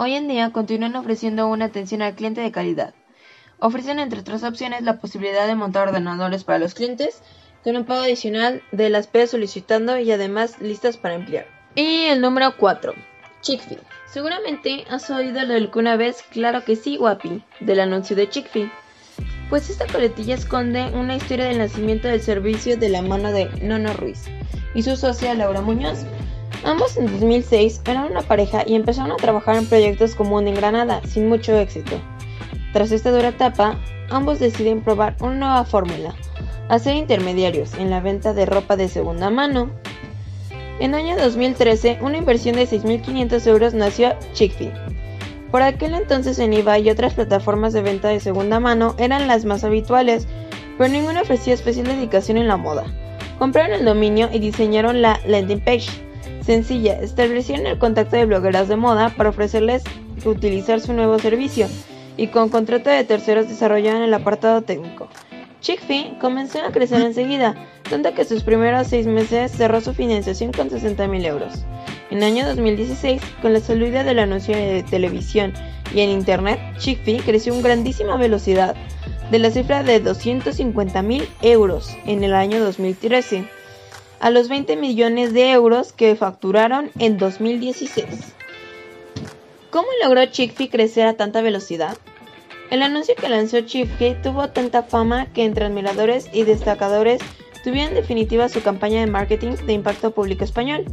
Hoy 0.00 0.14
en 0.14 0.28
día 0.28 0.52
continúan 0.52 0.94
ofreciendo 0.94 1.48
una 1.48 1.64
atención 1.64 2.02
al 2.02 2.14
cliente 2.14 2.40
de 2.40 2.52
calidad. 2.52 2.94
Ofrecen 3.58 3.98
entre 3.98 4.20
otras 4.20 4.44
opciones 4.44 4.82
la 4.82 5.00
posibilidad 5.00 5.48
de 5.48 5.56
montar 5.56 5.88
ordenadores 5.88 6.44
para 6.44 6.60
los 6.60 6.74
clientes 6.74 7.20
con 7.64 7.74
un 7.74 7.84
pago 7.84 8.02
adicional 8.02 8.62
de 8.70 8.90
las 8.90 9.08
P 9.08 9.26
solicitando 9.26 9.98
y 9.98 10.12
además 10.12 10.60
listas 10.60 10.98
para 10.98 11.16
emplear. 11.16 11.48
Y 11.74 12.04
el 12.04 12.20
número 12.20 12.54
4, 12.56 12.94
Chick-fil. 13.40 13.80
Seguramente 14.06 14.84
has 14.88 15.10
oído 15.10 15.42
lo 15.42 15.54
del 15.54 15.68
que 15.68 15.80
una 15.80 15.96
vez, 15.96 16.22
claro 16.30 16.62
que 16.64 16.76
sí, 16.76 16.96
guapi, 16.96 17.42
del 17.58 17.80
anuncio 17.80 18.14
de 18.14 18.28
Chick-fil. 18.28 18.70
Pues 19.50 19.68
esta 19.68 19.88
coletilla 19.88 20.36
esconde 20.36 20.92
una 20.94 21.16
historia 21.16 21.46
del 21.46 21.58
nacimiento 21.58 22.06
del 22.06 22.22
servicio 22.22 22.76
de 22.76 22.88
la 22.88 23.02
mano 23.02 23.32
de 23.32 23.46
Nono 23.62 23.92
Ruiz 23.94 24.26
y 24.76 24.82
su 24.84 24.94
socia 24.96 25.34
Laura 25.34 25.60
Muñoz, 25.60 26.04
Ambos 26.64 26.96
en 26.96 27.06
2006 27.06 27.82
eran 27.86 28.10
una 28.10 28.22
pareja 28.22 28.62
y 28.66 28.74
empezaron 28.74 29.12
a 29.12 29.16
trabajar 29.16 29.56
en 29.56 29.66
proyectos 29.66 30.14
común 30.14 30.48
en 30.48 30.54
Granada, 30.54 31.00
sin 31.06 31.28
mucho 31.28 31.56
éxito. 31.56 32.00
Tras 32.72 32.90
esta 32.90 33.10
dura 33.10 33.28
etapa, 33.28 33.78
ambos 34.10 34.40
deciden 34.40 34.82
probar 34.82 35.16
una 35.20 35.34
nueva 35.34 35.64
fórmula, 35.64 36.14
hacer 36.68 36.96
intermediarios 36.96 37.74
en 37.74 37.90
la 37.90 38.00
venta 38.00 38.34
de 38.34 38.46
ropa 38.46 38.76
de 38.76 38.88
segunda 38.88 39.30
mano. 39.30 39.70
En 40.80 40.94
año 40.94 41.16
2013, 41.16 41.98
una 42.02 42.18
inversión 42.18 42.56
de 42.56 42.68
6.500 42.68 43.46
euros 43.46 43.74
nació 43.74 44.14
Chick-fil. 44.32 44.72
Por 45.50 45.62
aquel 45.62 45.94
entonces 45.94 46.38
en 46.38 46.52
eBay 46.52 46.86
y 46.86 46.90
otras 46.90 47.14
plataformas 47.14 47.72
de 47.72 47.82
venta 47.82 48.08
de 48.08 48.20
segunda 48.20 48.60
mano 48.60 48.94
eran 48.98 49.26
las 49.26 49.44
más 49.44 49.64
habituales, 49.64 50.26
pero 50.76 50.92
ninguna 50.92 51.22
ofrecía 51.22 51.54
especial 51.54 51.86
dedicación 51.86 52.36
en 52.36 52.48
la 52.48 52.56
moda. 52.56 52.84
Compraron 53.38 53.72
el 53.72 53.84
dominio 53.84 54.28
y 54.32 54.40
diseñaron 54.40 55.00
la 55.00 55.20
landing 55.26 55.60
page, 55.60 55.88
sencilla, 56.48 56.98
establecieron 57.02 57.66
el 57.66 57.78
contacto 57.78 58.16
de 58.16 58.24
blogueras 58.24 58.68
de 58.68 58.76
moda 58.76 59.10
para 59.10 59.28
ofrecerles 59.28 59.84
utilizar 60.24 60.80
su 60.80 60.94
nuevo 60.94 61.18
servicio 61.18 61.66
y 62.16 62.28
con 62.28 62.48
contrato 62.48 62.88
de 62.88 63.04
terceros 63.04 63.50
desarrollaron 63.50 64.00
el 64.00 64.14
apartado 64.14 64.62
técnico. 64.62 65.10
Chick-fil 65.60 66.16
comenzó 66.18 66.62
a 66.62 66.72
crecer 66.72 67.02
enseguida, 67.02 67.54
tanto 67.90 68.14
que 68.14 68.24
sus 68.24 68.44
primeros 68.44 68.86
seis 68.86 69.06
meses 69.06 69.52
cerró 69.52 69.82
su 69.82 69.92
financiación 69.92 70.52
con 70.52 70.70
60 70.70 71.06
mil 71.06 71.26
euros. 71.26 71.66
En 72.10 72.18
el 72.18 72.24
año 72.24 72.46
2016, 72.46 73.20
con 73.42 73.52
la 73.52 73.60
salida 73.60 74.02
del 74.02 74.18
anuncio 74.18 74.56
de 74.56 74.82
televisión 74.84 75.52
y 75.94 76.00
en 76.00 76.08
internet, 76.08 76.58
Chick-fil 76.78 77.24
creció 77.24 77.54
a 77.54 77.60
grandísima 77.60 78.16
velocidad, 78.16 78.74
de 79.30 79.38
la 79.38 79.50
cifra 79.50 79.82
de 79.82 80.00
250 80.00 81.02
mil 81.02 81.28
euros 81.42 81.94
en 82.06 82.24
el 82.24 82.32
año 82.32 82.58
2013 82.64 83.57
a 84.20 84.30
los 84.30 84.48
20 84.48 84.76
millones 84.76 85.32
de 85.32 85.50
euros 85.50 85.92
que 85.92 86.16
facturaron 86.16 86.90
en 86.98 87.18
2016. 87.18 88.06
¿Cómo 89.70 89.88
logró 90.02 90.24
Chick-fil 90.26 90.70
crecer 90.70 91.06
a 91.06 91.16
tanta 91.16 91.42
velocidad? 91.42 91.96
El 92.70 92.82
anuncio 92.82 93.14
que 93.14 93.28
lanzó 93.28 93.60
Chick-fil 93.60 94.20
tuvo 94.22 94.48
tanta 94.48 94.82
fama 94.82 95.26
que 95.32 95.44
entre 95.44 95.66
admiradores 95.66 96.28
y 96.32 96.44
destacadores 96.44 97.20
tuvieron 97.64 97.94
definitiva 97.94 98.48
su 98.48 98.62
campaña 98.62 99.00
de 99.00 99.06
marketing 99.06 99.52
de 99.66 99.72
impacto 99.72 100.10
público 100.10 100.44
español. 100.44 100.84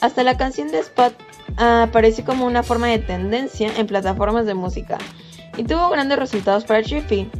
Hasta 0.00 0.22
la 0.22 0.36
canción 0.36 0.68
de 0.68 0.78
Spot 0.78 1.14
apareció 1.56 2.24
como 2.24 2.46
una 2.46 2.62
forma 2.62 2.88
de 2.88 2.98
tendencia 2.98 3.72
en 3.76 3.86
plataformas 3.86 4.46
de 4.46 4.54
música 4.54 4.98
y 5.56 5.64
tuvo 5.64 5.88
grandes 5.90 6.18
resultados 6.18 6.64
para 6.64 6.82
Chick-fil. 6.82 7.30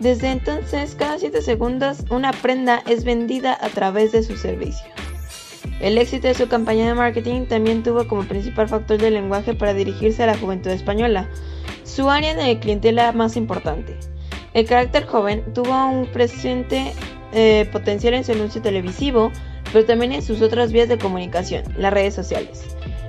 Desde 0.00 0.30
entonces, 0.30 0.94
cada 0.94 1.18
7 1.18 1.40
segundos 1.42 2.04
una 2.10 2.32
prenda 2.32 2.82
es 2.86 3.04
vendida 3.04 3.56
a 3.60 3.68
través 3.68 4.12
de 4.12 4.22
su 4.22 4.36
servicio. 4.36 4.86
El 5.80 5.98
éxito 5.98 6.28
de 6.28 6.34
su 6.34 6.48
campaña 6.48 6.86
de 6.86 6.94
marketing 6.94 7.46
también 7.46 7.82
tuvo 7.82 8.06
como 8.06 8.24
principal 8.24 8.68
factor 8.68 8.98
del 8.98 9.14
lenguaje 9.14 9.54
para 9.54 9.74
dirigirse 9.74 10.22
a 10.22 10.26
la 10.26 10.38
juventud 10.38 10.70
española, 10.70 11.28
su 11.84 12.10
área 12.10 12.34
de 12.34 12.58
clientela 12.58 13.12
más 13.12 13.36
importante. 13.36 13.96
El 14.52 14.66
carácter 14.66 15.04
joven 15.06 15.44
tuvo 15.52 15.88
un 15.88 16.06
presente 16.06 16.92
eh, 17.32 17.68
potencial 17.72 18.14
en 18.14 18.24
su 18.24 18.32
anuncio 18.32 18.62
televisivo, 18.62 19.32
pero 19.72 19.84
también 19.84 20.12
en 20.12 20.22
sus 20.22 20.40
otras 20.42 20.72
vías 20.72 20.88
de 20.88 20.98
comunicación, 20.98 21.64
las 21.76 21.92
redes 21.92 22.14
sociales. 22.14 22.64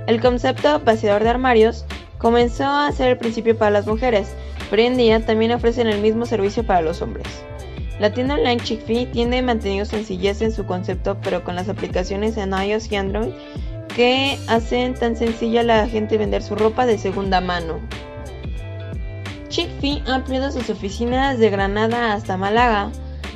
El 0.06 0.20
concepto 0.20 0.80
vaciador 0.80 1.22
de 1.22 1.30
armarios 1.30 1.84
comenzó 2.18 2.66
a 2.66 2.90
ser 2.92 3.10
el 3.10 3.18
principio 3.18 3.56
para 3.56 3.70
las 3.70 3.86
mujeres, 3.86 4.34
pero 4.70 4.82
también 5.24 5.52
ofrecen 5.52 5.86
el 5.86 6.00
mismo 6.00 6.26
servicio 6.26 6.64
para 6.64 6.82
los 6.82 7.02
hombres. 7.02 7.26
La 7.98 8.12
tienda 8.12 8.34
online 8.34 8.62
Chick-fil 8.62 9.10
tiene 9.10 9.40
mantenido 9.42 9.84
sencillez 9.84 10.42
en 10.42 10.52
su 10.52 10.66
concepto, 10.66 11.16
pero 11.22 11.44
con 11.44 11.54
las 11.54 11.68
aplicaciones 11.68 12.36
en 12.36 12.52
iOS 12.52 12.92
y 12.92 12.96
Android 12.96 13.32
que 13.94 14.38
hacen 14.46 14.92
tan 14.92 15.16
sencilla 15.16 15.60
a 15.60 15.64
la 15.64 15.88
gente 15.88 16.18
vender 16.18 16.42
su 16.42 16.54
ropa 16.54 16.84
de 16.84 16.98
segunda 16.98 17.40
mano. 17.40 17.80
Chick-fil 19.48 20.02
ha 20.06 20.16
ampliado 20.16 20.52
sus 20.52 20.68
oficinas 20.68 21.38
de 21.38 21.48
Granada 21.48 22.12
hasta 22.12 22.36
Málaga, 22.36 22.92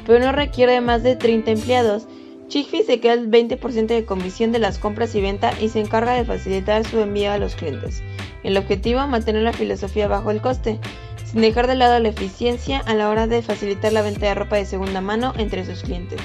pero 0.06 0.18
no 0.18 0.32
requiere 0.32 0.82
más 0.82 1.02
de 1.02 1.16
30 1.16 1.52
empleados 1.52 2.06
Chick-fil 2.50 2.84
se 2.84 2.98
queda 2.98 3.12
el 3.12 3.30
20% 3.30 3.86
de 3.86 4.04
comisión 4.04 4.50
de 4.50 4.58
las 4.58 4.80
compras 4.80 5.14
y 5.14 5.20
venta 5.20 5.52
y 5.60 5.68
se 5.68 5.78
encarga 5.78 6.14
de 6.14 6.24
facilitar 6.24 6.84
su 6.84 6.98
envío 6.98 7.30
a 7.30 7.38
los 7.38 7.54
clientes. 7.54 8.02
El 8.42 8.56
objetivo, 8.56 9.06
mantener 9.06 9.44
la 9.44 9.52
filosofía 9.52 10.08
bajo 10.08 10.32
el 10.32 10.40
coste, 10.40 10.80
sin 11.30 11.42
dejar 11.42 11.68
de 11.68 11.76
lado 11.76 11.98
la 12.00 12.08
eficiencia 12.08 12.80
a 12.80 12.94
la 12.94 13.08
hora 13.08 13.28
de 13.28 13.42
facilitar 13.42 13.92
la 13.92 14.02
venta 14.02 14.26
de 14.26 14.34
ropa 14.34 14.56
de 14.56 14.64
segunda 14.64 15.00
mano 15.00 15.32
entre 15.36 15.64
sus 15.64 15.82
clientes. 15.82 16.20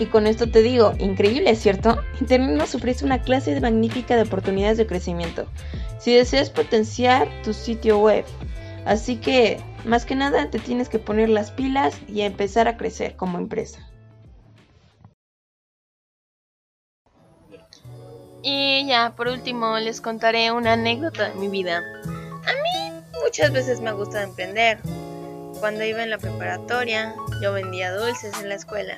Y 0.00 0.06
con 0.06 0.26
esto 0.26 0.50
te 0.50 0.62
digo, 0.62 0.94
increíble, 0.98 1.54
¿cierto? 1.54 1.98
Internet 2.20 2.56
nos 2.56 2.74
ofrece 2.74 3.04
una 3.04 3.20
clase 3.20 3.60
magnífica 3.60 4.16
de 4.16 4.22
oportunidades 4.22 4.78
de 4.78 4.86
crecimiento. 4.86 5.46
Si 5.98 6.12
deseas 6.12 6.50
potenciar 6.50 7.28
tu 7.44 7.52
sitio 7.52 7.98
web, 7.98 8.24
así 8.86 9.16
que 9.16 9.60
más 9.84 10.04
que 10.04 10.14
nada 10.14 10.50
te 10.50 10.58
tienes 10.58 10.88
que 10.88 10.98
poner 10.98 11.28
las 11.28 11.50
pilas 11.50 12.00
y 12.08 12.22
empezar 12.22 12.66
a 12.66 12.76
crecer 12.76 13.14
como 13.14 13.38
empresa. 13.38 13.86
Y 18.42 18.86
ya, 18.88 19.14
por 19.14 19.28
último, 19.28 19.78
les 19.78 20.00
contaré 20.00 20.50
una 20.50 20.72
anécdota 20.72 21.28
de 21.28 21.34
mi 21.34 21.48
vida. 21.48 21.82
Muchas 23.22 23.52
veces 23.52 23.80
me 23.80 23.92
gusta 23.92 24.22
emprender. 24.22 24.80
Cuando 25.60 25.84
iba 25.84 26.02
en 26.02 26.10
la 26.10 26.18
preparatoria, 26.18 27.14
yo 27.42 27.52
vendía 27.52 27.94
dulces 27.94 28.38
en 28.40 28.48
la 28.48 28.54
escuela. 28.54 28.96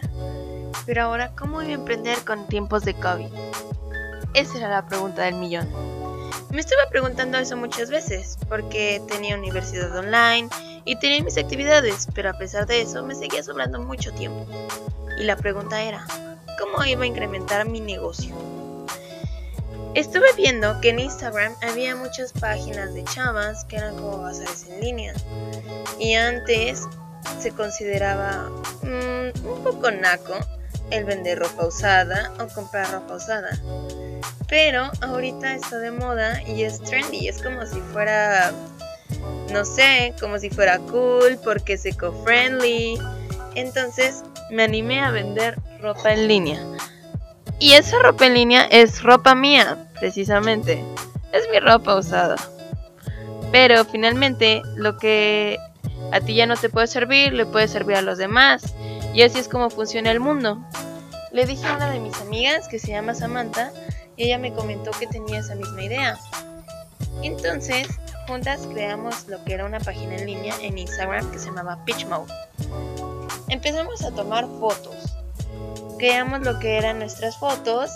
Pero 0.87 1.03
ahora, 1.03 1.33
¿cómo 1.37 1.55
voy 1.55 1.71
a 1.71 1.75
emprender 1.75 2.19
con 2.25 2.47
tiempos 2.47 2.85
de 2.85 2.95
COVID? 2.95 3.29
Esa 4.35 4.59
era 4.59 4.69
la 4.69 4.87
pregunta 4.87 5.23
del 5.23 5.35
millón. 5.35 5.69
Me 6.51 6.61
estuve 6.61 6.87
preguntando 6.91 7.39
eso 7.39 7.57
muchas 7.57 7.91
veces, 7.91 8.39
porque 8.49 9.03
tenía 9.09 9.37
universidad 9.37 9.97
online 9.97 10.49
y 10.85 10.97
tenía 10.97 11.23
mis 11.23 11.39
actividades, 11.39 12.09
pero 12.15 12.31
a 12.31 12.35
pesar 12.35 12.67
de 12.67 12.83
eso 12.83 13.03
me 13.03 13.15
seguía 13.15 13.43
sobrando 13.43 13.81
mucho 13.81 14.13
tiempo. 14.13 14.47
Y 15.19 15.25
la 15.25 15.37
pregunta 15.37 15.83
era, 15.83 16.07
¿cómo 16.59 16.85
iba 16.85 17.05
a 17.05 17.07
incrementar 17.07 17.67
mi 17.67 17.81
negocio? 17.81 18.35
Estuve 19.95 20.27
viendo 20.39 20.81
que 20.81 20.89
en 20.89 21.01
Instagram 21.01 21.55
había 21.61 21.95
muchas 21.95 22.33
páginas 22.33 22.95
de 22.95 23.05
chavas 23.05 23.67
que 23.67 23.77
eran 23.77 23.95
como 23.97 24.23
bazares 24.23 24.67
en 24.71 24.81
línea. 24.81 25.13
Y 25.99 26.15
antes 26.15 26.89
se 27.39 27.51
consideraba 27.51 28.51
mm, 28.83 29.47
un 29.47 29.63
poco 29.63 29.91
naco 29.91 30.35
el 30.91 31.05
vender 31.05 31.39
ropa 31.39 31.67
usada 31.67 32.33
o 32.41 32.49
comprar 32.55 32.91
ropa 32.91 33.17
usada. 33.17 33.51
Pero 34.49 34.91
ahorita 35.03 35.55
está 35.55 35.79
de 35.79 35.91
moda 35.91 36.43
y 36.43 36.63
es 36.63 36.81
trendy. 36.81 37.29
Es 37.29 37.43
como 37.43 37.67
si 37.67 37.81
fuera, 37.93 38.51
no 39.53 39.67
sé, 39.67 40.15
como 40.19 40.39
si 40.39 40.49
fuera 40.49 40.79
cool 40.79 41.39
porque 41.45 41.75
es 41.75 41.85
eco-friendly. 41.85 42.99
Entonces 43.57 44.23
me 44.51 44.63
animé 44.63 45.01
a 45.03 45.11
vender 45.11 45.59
ropa 45.83 46.15
en 46.15 46.29
línea. 46.29 46.67
Y 47.63 47.75
esa 47.75 48.01
ropa 48.01 48.27
en 48.27 48.35
línea 48.35 48.65
es 48.73 49.05
ropa 49.05 49.37
mía, 49.37 49.87
precisamente. 50.01 50.85
Es 51.33 51.49
mi 51.53 51.61
ropa 51.61 51.95
usada. 51.95 52.35
Pero 53.53 53.85
finalmente 53.85 54.63
lo 54.75 54.99
que 54.99 55.59
a 56.11 56.19
ti 56.19 56.35
ya 56.35 56.47
no 56.47 56.57
te 56.57 56.71
puede 56.71 56.89
servir, 56.89 57.33
le 57.33 57.47
puede 57.47 57.69
servir 57.69 57.95
a 57.95 58.03
los 58.03 58.19
demás. 58.19 58.75
Y 59.15 59.23
así 59.23 59.39
es 59.39 59.47
como 59.47 59.71
funciona 59.71 60.11
el 60.11 60.19
mundo. 60.19 60.59
Le 61.31 61.47
dije 61.47 61.65
a 61.69 61.77
una 61.77 61.89
de 61.89 62.01
mis 62.01 62.21
amigas 62.21 62.67
que 62.67 62.81
se 62.81 62.89
llama 62.89 63.15
Samantha 63.15 63.71
y 64.17 64.25
ella 64.25 64.39
me 64.39 64.53
comentó 64.53 64.91
que 64.91 65.07
tenía 65.07 65.39
esa 65.39 65.55
misma 65.55 65.85
idea. 65.85 66.19
Entonces, 67.23 67.87
juntas 68.27 68.67
creamos 68.73 69.29
lo 69.29 69.43
que 69.45 69.55
era 69.55 69.67
una 69.67 69.79
página 69.79 70.17
en 70.17 70.27
línea 70.27 70.57
en 70.63 70.79
Instagram 70.79 71.31
que 71.31 71.39
se 71.39 71.47
llamaba 71.47 71.85
Pitch 71.85 72.07
Mode. 72.07 72.33
Empezamos 73.49 74.03
a 74.03 74.11
tomar 74.11 74.49
fotos 74.59 75.02
creamos 76.03 76.41
lo 76.41 76.59
que 76.59 76.79
eran 76.79 76.99
nuestras 76.99 77.37
fotos 77.37 77.89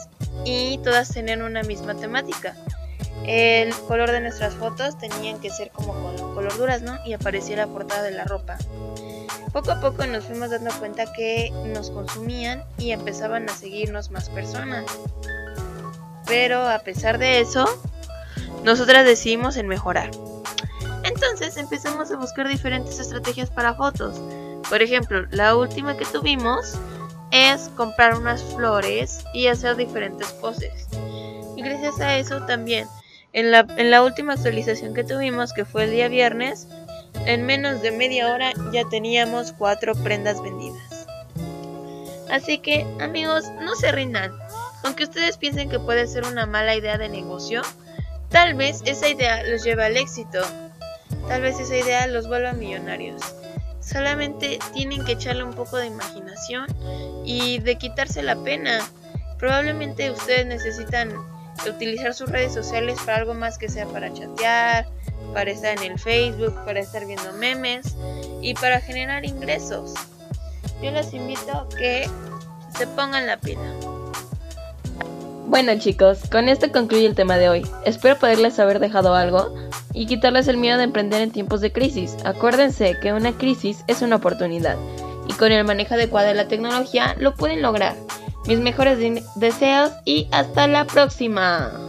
y 0.44 0.78
todas 0.84 1.12
tenían 1.12 1.42
una 1.42 1.64
misma 1.64 1.96
temática. 1.96 2.54
El 3.24 3.74
color 3.88 4.12
de 4.12 4.20
nuestras 4.20 4.54
fotos 4.54 4.96
tenían 4.96 5.40
que 5.40 5.50
ser 5.50 5.72
como 5.72 5.92
color 6.32 6.56
durazno 6.56 7.00
y 7.04 7.14
aparecía 7.14 7.56
la 7.56 7.66
portada 7.66 8.04
de 8.04 8.12
la 8.12 8.22
ropa. 8.22 8.58
Poco 9.52 9.72
a 9.72 9.80
poco 9.80 10.06
nos 10.06 10.24
fuimos 10.24 10.50
dando 10.50 10.70
cuenta 10.78 11.12
que 11.14 11.50
nos 11.74 11.90
consumían 11.90 12.62
y 12.78 12.92
empezaban 12.92 13.48
a 13.48 13.52
seguirnos 13.52 14.12
más 14.12 14.28
personas. 14.28 14.84
Pero 16.28 16.60
a 16.60 16.78
pesar 16.78 17.18
de 17.18 17.40
eso, 17.40 17.66
nosotras 18.62 19.04
decidimos 19.04 19.56
en 19.56 19.66
mejorar. 19.66 20.12
Entonces 21.02 21.56
empezamos 21.56 22.12
a 22.12 22.16
buscar 22.18 22.46
diferentes 22.46 23.00
estrategias 23.00 23.50
para 23.50 23.74
fotos. 23.74 24.20
Por 24.68 24.80
ejemplo, 24.80 25.26
la 25.32 25.56
última 25.56 25.96
que 25.96 26.04
tuvimos 26.04 26.78
es 27.30 27.68
comprar 27.76 28.16
unas 28.16 28.42
flores 28.42 29.24
y 29.34 29.48
hacer 29.48 29.76
diferentes 29.76 30.28
poses. 30.32 30.88
Y 31.56 31.62
gracias 31.62 32.00
a 32.00 32.16
eso 32.16 32.42
también, 32.46 32.86
en 33.32 33.50
la, 33.50 33.66
en 33.76 33.90
la 33.90 34.02
última 34.02 34.34
actualización 34.34 34.94
que 34.94 35.04
tuvimos, 35.04 35.52
que 35.52 35.64
fue 35.64 35.84
el 35.84 35.90
día 35.90 36.08
viernes, 36.08 36.68
en 37.26 37.44
menos 37.46 37.82
de 37.82 37.90
media 37.90 38.32
hora 38.32 38.52
ya 38.72 38.84
teníamos 38.88 39.52
cuatro 39.52 39.94
prendas 39.94 40.42
vendidas. 40.42 41.06
Así 42.30 42.58
que 42.58 42.86
amigos, 43.00 43.44
no 43.60 43.74
se 43.74 43.92
rindan. 43.92 44.32
Aunque 44.82 45.04
ustedes 45.04 45.38
piensen 45.38 45.68
que 45.68 45.80
puede 45.80 46.06
ser 46.06 46.24
una 46.24 46.46
mala 46.46 46.76
idea 46.76 46.98
de 46.98 47.08
negocio, 47.08 47.62
tal 48.30 48.54
vez 48.54 48.82
esa 48.84 49.08
idea 49.08 49.42
los 49.44 49.64
lleve 49.64 49.84
al 49.84 49.96
éxito. 49.96 50.40
Tal 51.28 51.42
vez 51.42 51.58
esa 51.58 51.76
idea 51.76 52.06
los 52.06 52.28
vuelva 52.28 52.52
millonarios. 52.52 53.22
Solamente 53.86 54.58
tienen 54.74 55.04
que 55.04 55.12
echarle 55.12 55.44
un 55.44 55.54
poco 55.54 55.76
de 55.76 55.86
imaginación 55.86 56.66
y 57.24 57.60
de 57.60 57.78
quitarse 57.78 58.20
la 58.20 58.34
pena. 58.34 58.80
Probablemente 59.38 60.10
ustedes 60.10 60.44
necesitan 60.44 61.12
utilizar 61.68 62.12
sus 62.12 62.28
redes 62.28 62.52
sociales 62.52 62.98
para 63.06 63.18
algo 63.18 63.34
más 63.34 63.58
que 63.58 63.68
sea 63.68 63.86
para 63.86 64.12
chatear, 64.12 64.88
para 65.32 65.52
estar 65.52 65.78
en 65.78 65.92
el 65.92 65.98
Facebook, 66.00 66.54
para 66.64 66.80
estar 66.80 67.06
viendo 67.06 67.32
memes 67.34 67.94
y 68.42 68.54
para 68.54 68.80
generar 68.80 69.24
ingresos. 69.24 69.94
Yo 70.82 70.90
les 70.90 71.14
invito 71.14 71.52
a 71.52 71.68
que 71.68 72.10
se 72.76 72.88
pongan 72.88 73.28
la 73.28 73.36
pila. 73.36 73.95
Bueno 75.48 75.78
chicos, 75.78 76.28
con 76.28 76.48
esto 76.48 76.72
concluye 76.72 77.06
el 77.06 77.14
tema 77.14 77.38
de 77.38 77.48
hoy. 77.48 77.66
Espero 77.84 78.18
poderles 78.18 78.58
haber 78.58 78.80
dejado 78.80 79.14
algo 79.14 79.54
y 79.94 80.06
quitarles 80.06 80.48
el 80.48 80.56
miedo 80.56 80.76
de 80.76 80.84
emprender 80.84 81.22
en 81.22 81.30
tiempos 81.30 81.60
de 81.60 81.72
crisis. 81.72 82.16
Acuérdense 82.24 82.96
que 83.00 83.12
una 83.12 83.30
crisis 83.30 83.84
es 83.86 84.02
una 84.02 84.16
oportunidad 84.16 84.76
y 85.28 85.32
con 85.34 85.52
el 85.52 85.64
manejo 85.64 85.94
adecuado 85.94 86.26
de 86.26 86.34
la 86.34 86.48
tecnología 86.48 87.14
lo 87.20 87.34
pueden 87.34 87.62
lograr. 87.62 87.94
Mis 88.48 88.58
mejores 88.58 88.98
deseos 89.36 89.92
y 90.04 90.26
hasta 90.32 90.66
la 90.66 90.84
próxima. 90.84 91.85